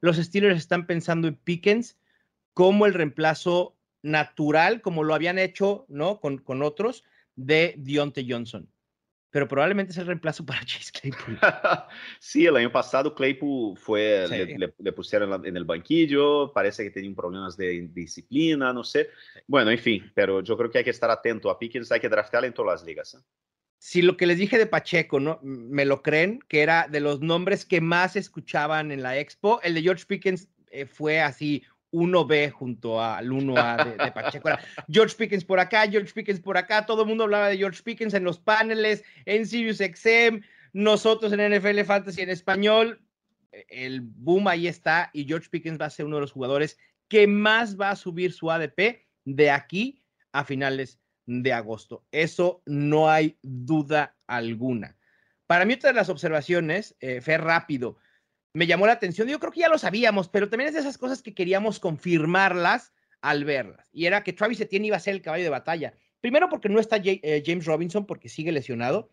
[0.00, 1.96] los Steelers están pensando en Pickens
[2.52, 6.20] como el reemplazo natural, como lo habían hecho, ¿no?
[6.20, 7.04] Con, con otros,
[7.36, 8.68] de Dionte Johnson
[9.30, 11.38] pero probablemente es el reemplazo para Chase Claypool.
[12.18, 14.26] sí, el año pasado Claypool fue,
[14.78, 19.08] le, pusieron en el banquillo, parece que tenía problemas de disciplina, no sé.
[19.46, 22.08] Bueno, en fin, pero yo creo que hay que estar atento a Pickens, hay que
[22.08, 23.14] draftear en todas las ligas.
[23.14, 23.18] ¿eh?
[23.78, 25.38] Si lo que les dije de Pacheco, ¿no?
[25.42, 29.74] Me lo creen, que era de los nombres que más escuchaban en la expo, el
[29.74, 31.62] de George Pickens eh, fue así
[31.92, 34.50] 1B junto al 1A de, Pacheco.
[34.88, 38.14] George Pickens por acá, George Pickens por acá, todo el mundo hablaba de George Pickens
[38.14, 43.02] en los paneles, en Sirius XM, nosotros en NFL Fantasy en español.
[43.68, 46.78] El boom ahí está y George Pickens va a ser uno de los jugadores
[47.08, 52.04] que más va a subir su ADP de aquí a finales de agosto.
[52.12, 54.96] Eso no hay duda alguna.
[55.46, 57.96] Para mí, otra de las observaciones, eh, rápido
[58.52, 59.28] me llamó la atención.
[59.28, 62.92] Yo creo que ya lo sabíamos, pero también es de esas cosas que queríamos confirmarlas
[63.20, 63.88] al verlas.
[63.92, 65.94] Y era que Travis Etienne iba a ser el caballo de batalla.
[66.20, 69.08] Primero porque no está eh, James Robinson, porque sigue lesionado,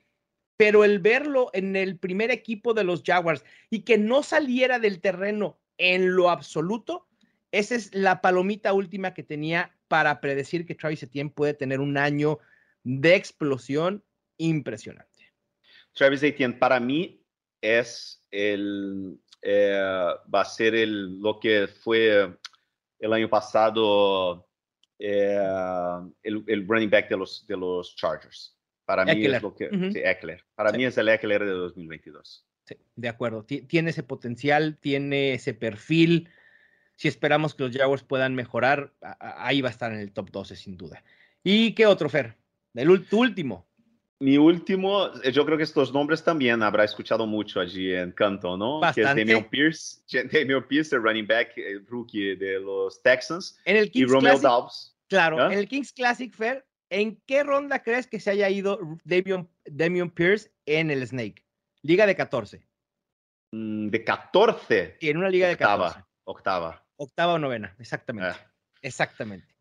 [0.57, 4.99] pero el verlo en el primer equipo de los Jaguars y que no saliera del
[4.99, 7.07] terreno en lo absoluto,
[7.51, 11.97] esa es la palomita última que tenía para predecir que Travis Etienne puede tener un
[11.97, 12.39] año
[12.83, 14.03] de explosión
[14.38, 15.31] impresionante.
[15.93, 17.21] Travis Etienne para mí
[17.61, 19.19] es el
[19.50, 19.80] eh,
[20.34, 22.38] va a ser el, lo que fue
[23.00, 24.45] el año pasado
[25.00, 25.39] eh,
[26.22, 28.58] el, el, running back de los, de los Chargers.
[28.84, 29.70] Para mí es lo que...
[30.04, 30.43] Eckler.
[30.54, 32.45] Para mí es el Eckler de 2022.
[32.66, 33.45] Sí, de acuerdo.
[33.45, 36.30] tiene ese potencial, tiene ese perfil.
[36.98, 40.58] Si esperamos que los Jaguars puedan mejorar, ahí va a estar en el top 12
[40.58, 41.06] sin duda.
[41.41, 42.36] ¿Y qué otro, Fer?
[42.74, 43.66] El último.
[44.20, 48.57] Mi último, eh, yo creo que estos nombres también habrá escuchado mucho allí en Canton,
[48.57, 48.82] ¿no?
[48.93, 50.01] Que es Damian Pierce,
[50.32, 53.59] Damian Pierce, el running back, el rookie de los Texans.
[53.65, 54.97] En el Kings y Romeo Dobbs.
[55.07, 59.47] Claro, en el Kings Classic Fair, ¿en qué ronda crees que se haya ido Damian,
[59.65, 61.45] Damian Pierce en el Snake?
[61.84, 62.68] Liga de 14.
[63.51, 64.97] Mm, de 14.
[64.99, 66.03] Sí, en una liga de 14.
[66.24, 66.86] Octava.
[66.95, 68.32] Octava o novena, exactamente.
[68.32, 68.51] Ah.
[68.82, 69.57] Exactamente.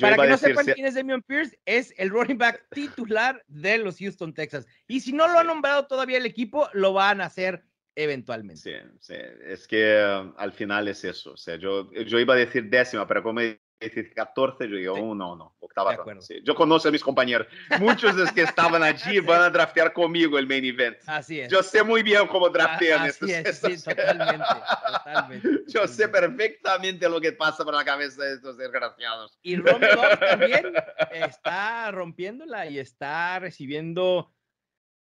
[0.00, 3.98] Para que no sepan quién es Damian Pierce, es el running back titular de los
[3.98, 4.66] Houston Texans.
[4.88, 7.64] Y si no lo ha nombrado todavía el equipo, lo van a hacer
[7.94, 8.60] eventualmente.
[8.60, 9.14] Sí, sí.
[9.44, 11.32] es que um, al final es eso.
[11.32, 13.40] O sea, yo, yo iba a decir décima, pero como
[13.78, 15.96] 14, yo digo, oh, no, no, octava
[16.42, 17.46] Yo conozco a mis compañeros.
[17.78, 20.96] Muchos de los que estaban allí van a draftear conmigo el main event.
[21.06, 21.50] Así es.
[21.50, 24.44] Yo sé muy bien cómo draftean estos, es, sí, totalmente,
[24.86, 25.48] totalmente.
[25.68, 29.38] Yo sé perfectamente lo que pasa por la cabeza de estos desgraciados.
[29.42, 30.72] Y Romeo también
[31.10, 34.32] está rompiéndola y está recibiendo.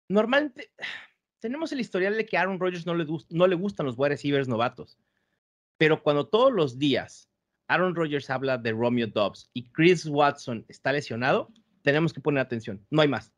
[0.08, 0.72] Normalmente
[1.40, 4.48] tenemos el historial de que Aaron Rodgers no le, no le gustan los wide receivers
[4.48, 4.98] novatos.
[5.78, 7.29] Pero cuando todos los días
[7.70, 11.50] Aaron Rodgers habla de Romeo Dobbs y Chris Watson está lesionado,
[11.84, 12.86] tenemos que poner atención.
[12.90, 13.32] No hay más.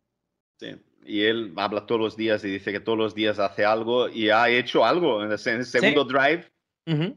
[0.57, 0.75] Sí.
[1.05, 4.29] Y él habla todos los días y dice que todos los días hace algo y
[4.29, 6.49] ha hecho algo en el, segundo drive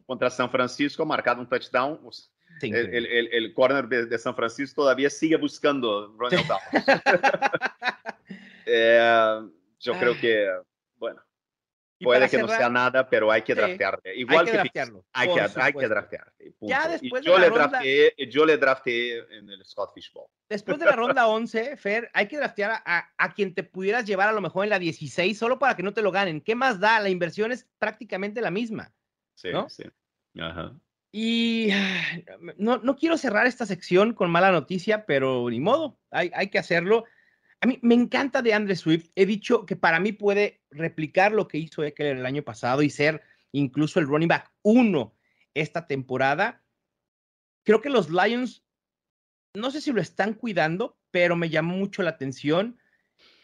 [0.06, 2.00] contra San Francisco, marcado un touchdown.
[2.62, 6.84] el, el, corner de, San Francisco todavía sigue buscando Romeo Dobbs.
[8.66, 9.40] Eh,
[9.78, 10.48] yo creo que,
[10.96, 11.20] bueno,
[12.04, 14.14] Puede que no sea nada, pero hay que draftearte.
[14.14, 15.04] Igual hay que, draftearlo.
[15.12, 16.54] Hay que, hay que draftearte.
[16.60, 17.80] Ya después yo, de le ronda...
[18.28, 20.28] yo le drafté en el Scott Fishbowl.
[20.48, 24.28] Después de la ronda 11, Fer, hay que draftear a, a, quien te pudieras llevar
[24.28, 26.40] a lo mejor en la 16 solo para que no te lo ganen.
[26.40, 27.00] ¿Qué más da?
[27.00, 28.92] La inversión es prácticamente la misma.
[29.34, 29.84] Sí, sí.
[30.38, 30.74] Ajá.
[31.16, 31.68] Y
[32.56, 36.58] no, no quiero cerrar esta sección con mala noticia, pero ni modo, hay, hay que
[36.58, 37.04] hacerlo.
[37.64, 39.08] A mí me encanta de Andre Swift.
[39.16, 42.90] He dicho que para mí puede replicar lo que hizo Eckler el año pasado y
[42.90, 45.14] ser incluso el running back uno
[45.54, 46.62] esta temporada.
[47.62, 48.66] Creo que los Lions,
[49.54, 52.78] no sé si lo están cuidando, pero me llamó mucho la atención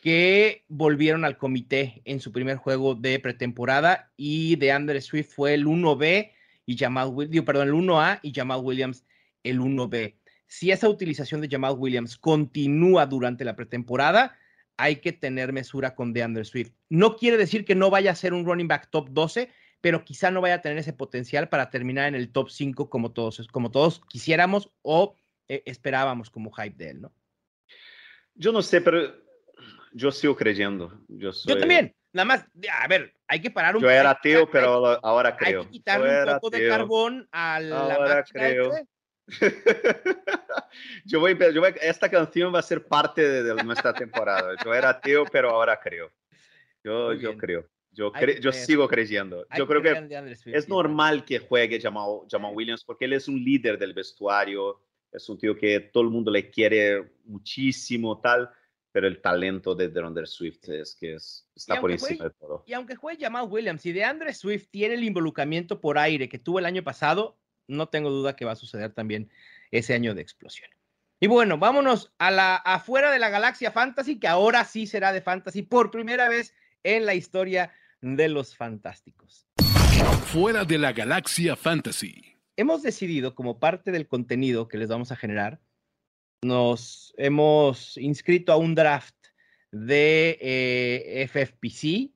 [0.02, 5.54] que volvieron al comité en su primer juego de pretemporada y de Andre Swift fue
[5.54, 6.30] el 1B
[6.66, 7.10] y Jamal
[7.46, 9.02] perdón, el 1A y Jamal Williams
[9.44, 10.19] el 1B.
[10.50, 14.36] Si esa utilización de Jamal Williams continúa durante la pretemporada,
[14.76, 16.72] hay que tener mesura con DeAndre Swift.
[16.88, 19.48] No quiere decir que no vaya a ser un running back top 12,
[19.80, 23.12] pero quizá no vaya a tener ese potencial para terminar en el top 5 como
[23.12, 25.14] todos, como todos quisiéramos o
[25.46, 27.12] eh, esperábamos como hype de él, ¿no?
[28.34, 29.14] Yo no sé, pero
[29.92, 31.00] yo sigo creyendo.
[31.06, 31.94] Yo, yo también.
[32.12, 33.92] Nada más, a ver, hay que parar un poco.
[33.92, 35.60] Yo era ateo, pero ahora creo.
[35.60, 38.72] Hay que quitarle un poco de carbón a la ahora creo.
[41.04, 44.54] yo, voy, yo voy, esta canción va a ser parte de, nuestra temporada.
[44.64, 46.10] Yo era ateo, pero ahora creo.
[46.82, 47.66] Yo, yo creo.
[47.92, 49.46] Yo, yo sigo creyendo.
[49.56, 53.78] Yo creo que es normal que juegue Jamal, Jamal Williams porque él es un líder
[53.78, 54.80] del vestuario,
[55.12, 58.48] es un tío que todo el mundo le quiere muchísimo, tal,
[58.92, 62.62] pero el talento de DeAndre Swift es que es, está por encima de todo.
[62.66, 66.60] Y aunque juegue Jamal Williams, si DeAndre Swift tiene el involucramiento por aire que tuvo
[66.60, 67.38] el año pasado,
[67.70, 69.30] no tengo duda que va a suceder también
[69.70, 70.70] ese año de explosión.
[71.20, 75.20] Y bueno, vámonos a la afuera de la galaxia fantasy, que ahora sí será de
[75.20, 79.46] fantasy por primera vez en la historia de los fantásticos.
[80.26, 82.36] Fuera de la galaxia fantasy.
[82.56, 85.60] Hemos decidido, como parte del contenido que les vamos a generar,
[86.42, 89.14] nos hemos inscrito a un draft
[89.72, 92.12] de eh, FFPC,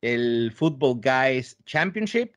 [0.00, 2.35] el Football Guys Championship,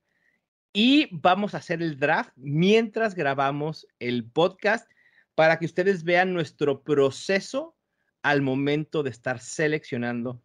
[0.74, 4.90] y vamos a hacer el draft mientras grabamos el podcast
[5.36, 7.76] para que ustedes vean nuestro proceso
[8.22, 10.42] al momento de estar seleccionando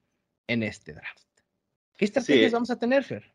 [0.46, 1.26] en este draft.
[1.96, 3.34] ¿Qué estrategias vamos a tener, Fer?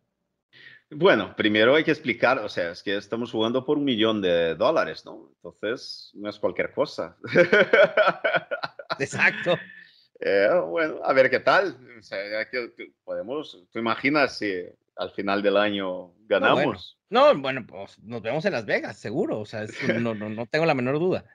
[0.91, 4.55] Bueno, primero hay que explicar, o sea, es que estamos jugando por un millón de
[4.55, 5.31] dólares, ¿no?
[5.35, 7.17] Entonces, no es cualquier cosa.
[8.99, 9.57] Exacto.
[10.21, 11.77] Eh, bueno, a ver qué tal.
[11.97, 14.65] O sea, que podemos, ¿tú imaginas si
[14.99, 16.99] al final del año ganamos?
[17.09, 19.39] No, bueno, pues nos vemos en Las Vegas, seguro.
[19.39, 19.65] O sea,
[19.99, 21.25] no, no, no tengo la menor duda.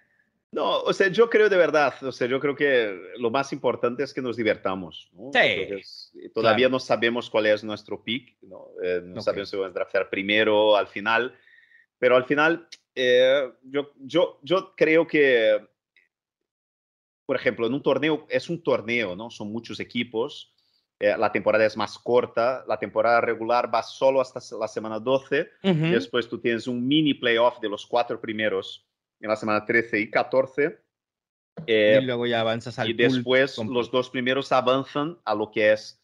[0.53, 4.05] No, o sea, yo creo de verdad, o sea, yo creo que lo más importante
[4.05, 5.11] es que nos divertamos.
[5.13, 5.33] ¿no?
[5.33, 6.31] Sí.
[6.33, 10.09] todavía no sabemos cuál es nuestro pick, no, eh, no sabemos si vamos a draftear
[10.09, 11.37] primero, al final,
[11.99, 15.61] pero al final, eh, yo, yo, yo creo que,
[17.27, 19.31] por ejemplo, en un torneo, es un torneo, ¿no?
[19.31, 20.54] Son muchos equipos,
[20.99, 25.51] eh, la temporada es más corta, la temporada regular va solo hasta la semana 12,
[25.63, 28.87] después tú tienes un mini playoff de los cuatro primeros
[29.21, 30.79] en la semana 13 y 14.
[31.67, 35.73] Eh, y luego ya avanzas al Y después los dos primeros avanzan a lo que
[35.73, 36.03] es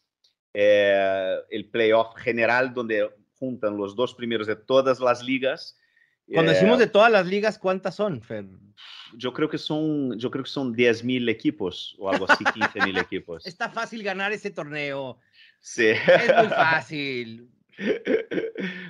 [0.54, 5.78] eh, el playoff general, donde juntan los dos primeros de todas las ligas.
[6.32, 8.46] Cuando decimos de todas las ligas, ¿cuántas son, Fer?
[9.14, 13.46] Yo creo que son, yo creo que son 10.000 equipos o algo así, 15.000 equipos.
[13.46, 15.18] Está fácil ganar ese torneo.
[15.58, 15.88] Sí.
[15.88, 17.50] Es muy fácil.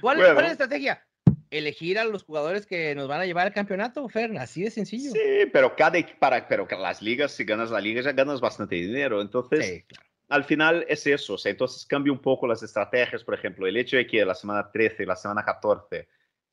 [0.00, 1.06] ¿Cuál, ¿Cuál, es la estrategia?
[1.50, 5.10] elegir a los jugadores que nos van a llevar al campeonato, Fer, así de sencillo.
[5.10, 9.20] Sí, pero cada para, pero las ligas, si ganas la liga, ya ganas bastante dinero.
[9.20, 9.84] Entonces,
[10.28, 11.34] al final es eso.
[11.34, 13.24] O sea, entonces cambia un poco las estrategias.
[13.24, 16.08] Por ejemplo, el hecho de que la semana 13 y la semana 14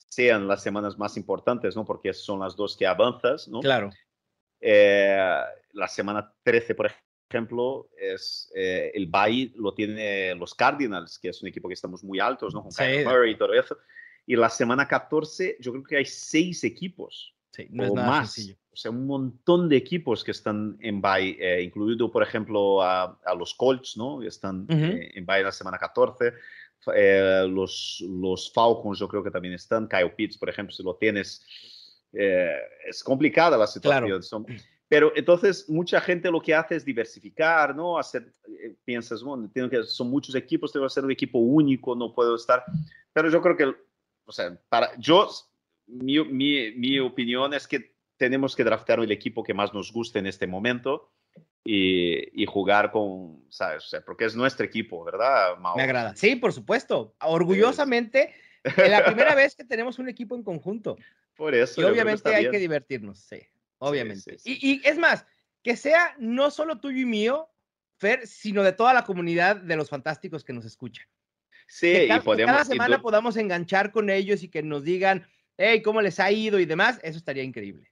[0.09, 1.85] sean las semanas más importantes, ¿no?
[1.85, 3.59] Porque son las dos que avanzas, ¿no?
[3.59, 3.89] Claro.
[4.59, 5.41] Eh,
[5.73, 6.91] la semana 13, por
[7.29, 12.03] ejemplo, es eh, el bye lo tiene los Cardinals, que es un equipo que estamos
[12.03, 12.63] muy altos, ¿no?
[12.63, 13.77] Con Kyle Murray y todo eso.
[14.25, 18.07] Y la semana 14, yo creo que hay seis equipos sí, no o es nada
[18.07, 18.33] más.
[18.33, 18.57] Sencillo.
[18.71, 23.19] O sea, un montón de equipos que están en bye, eh, incluido, por ejemplo, a,
[23.25, 24.19] a, los Colts, ¿no?
[24.19, 26.33] Que están eh, en bye la semana 14.
[26.95, 29.87] Eh, los, los Falcons, yo creo que también están.
[29.87, 31.45] Kyle Pitts, por ejemplo, si lo tienes,
[32.11, 34.45] es complicada la situación.
[34.89, 37.97] Pero entonces mucha gente lo que hace es diversificar, ¿no?
[37.99, 38.31] Hacer,
[38.85, 42.35] piensas, bueno, tengo que, son muchos equipos, tengo que ser un equipo único, no puedo
[42.35, 42.63] estar.
[43.11, 43.75] Pero yo creo que
[44.27, 45.29] o sea, para yo,
[45.87, 50.19] mi, mi, mi, opinión es que tenemos que draftear el equipo que más nos guste
[50.19, 51.09] en este momento
[51.69, 53.83] y, y jugar con, ¿sabes?
[53.83, 56.15] O sea, porque es nuestro equipo, ¿verdad, Me agrada.
[56.15, 57.13] Sí, por supuesto.
[57.19, 60.95] Orgullosamente, es la primera vez que tenemos un equipo en conjunto.
[61.35, 61.81] Por eso.
[61.81, 63.39] Y obviamente hay que divertirnos, sí,
[63.77, 64.39] obviamente.
[64.39, 65.25] Sí, y, y es más,
[65.61, 67.47] que sea no solo tuyo y mío,
[67.97, 71.05] Fer, sino de toda la comunidad de los fantásticos que nos escuchan.
[71.67, 72.53] Sí, y podemos.
[72.53, 76.59] cada semana podamos enganchar con ellos y que nos digan, hey, ¿cómo les ha ido
[76.59, 76.99] y demás?
[77.03, 77.91] Eso estaría increíble.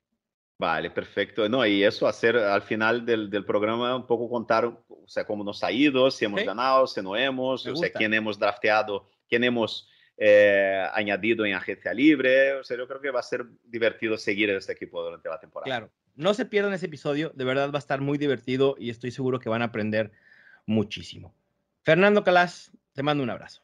[0.58, 1.50] Vale, perfecto.
[1.50, 5.44] No, y eso hacer al final del, del, programa un poco contar, o sea, cómo
[5.44, 9.44] nos ha ido, si hemos ganado, si no hemos, o sea, quién hemos drafteado, quién
[9.44, 12.54] hemos eh, añadido en agencia libre.
[12.54, 15.66] O sea, yo creo que va a ser divertido seguir este equipo durante la temporada.
[15.66, 19.12] Claro, no se pierdan ese episodio, de verdad va a estar muy divertido y estoy
[19.12, 20.14] seguro que van a aprender
[20.66, 21.36] muchísimo.
[21.84, 23.62] Fernando Calas, te mando un abrazo.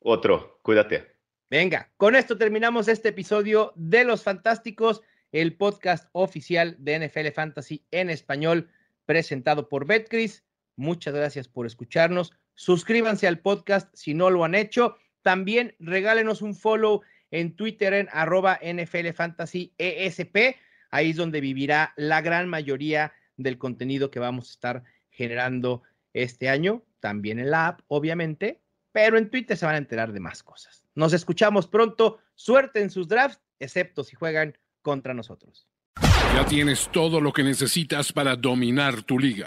[0.00, 1.16] Otro, cuídate.
[1.50, 5.02] Venga, con esto terminamos este episodio de Los Fantásticos.
[5.36, 8.70] El podcast oficial de NFL Fantasy en español,
[9.04, 10.46] presentado por Betcris.
[10.76, 12.32] Muchas gracias por escucharnos.
[12.54, 14.96] Suscríbanse al podcast si no lo han hecho.
[15.20, 20.56] También regálenos un follow en Twitter en arroba NFL Fantasy ESP.
[20.90, 25.82] Ahí es donde vivirá la gran mayoría del contenido que vamos a estar generando
[26.14, 26.82] este año.
[27.00, 30.82] También en la app, obviamente, pero en Twitter se van a enterar de más cosas.
[30.94, 32.20] Nos escuchamos pronto.
[32.34, 34.56] Suerte en sus drafts, excepto si juegan
[34.86, 35.66] contra nosotros.
[36.32, 39.44] Ya tienes todo lo que necesitas para dominar tu liga.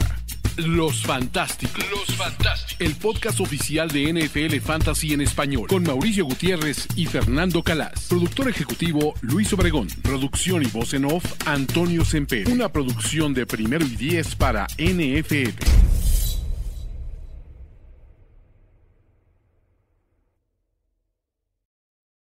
[0.58, 1.90] Los Fantásticos.
[1.90, 2.86] Los Fantásticos.
[2.86, 5.70] El podcast oficial de NFL Fantasy en español.
[5.70, 8.08] Con Mauricio Gutiérrez y Fernando Calas.
[8.10, 9.88] Productor ejecutivo Luis Obregón.
[10.02, 12.50] Producción y voz en off Antonio Semper.
[12.50, 15.99] Una producción de primero y diez para NFL.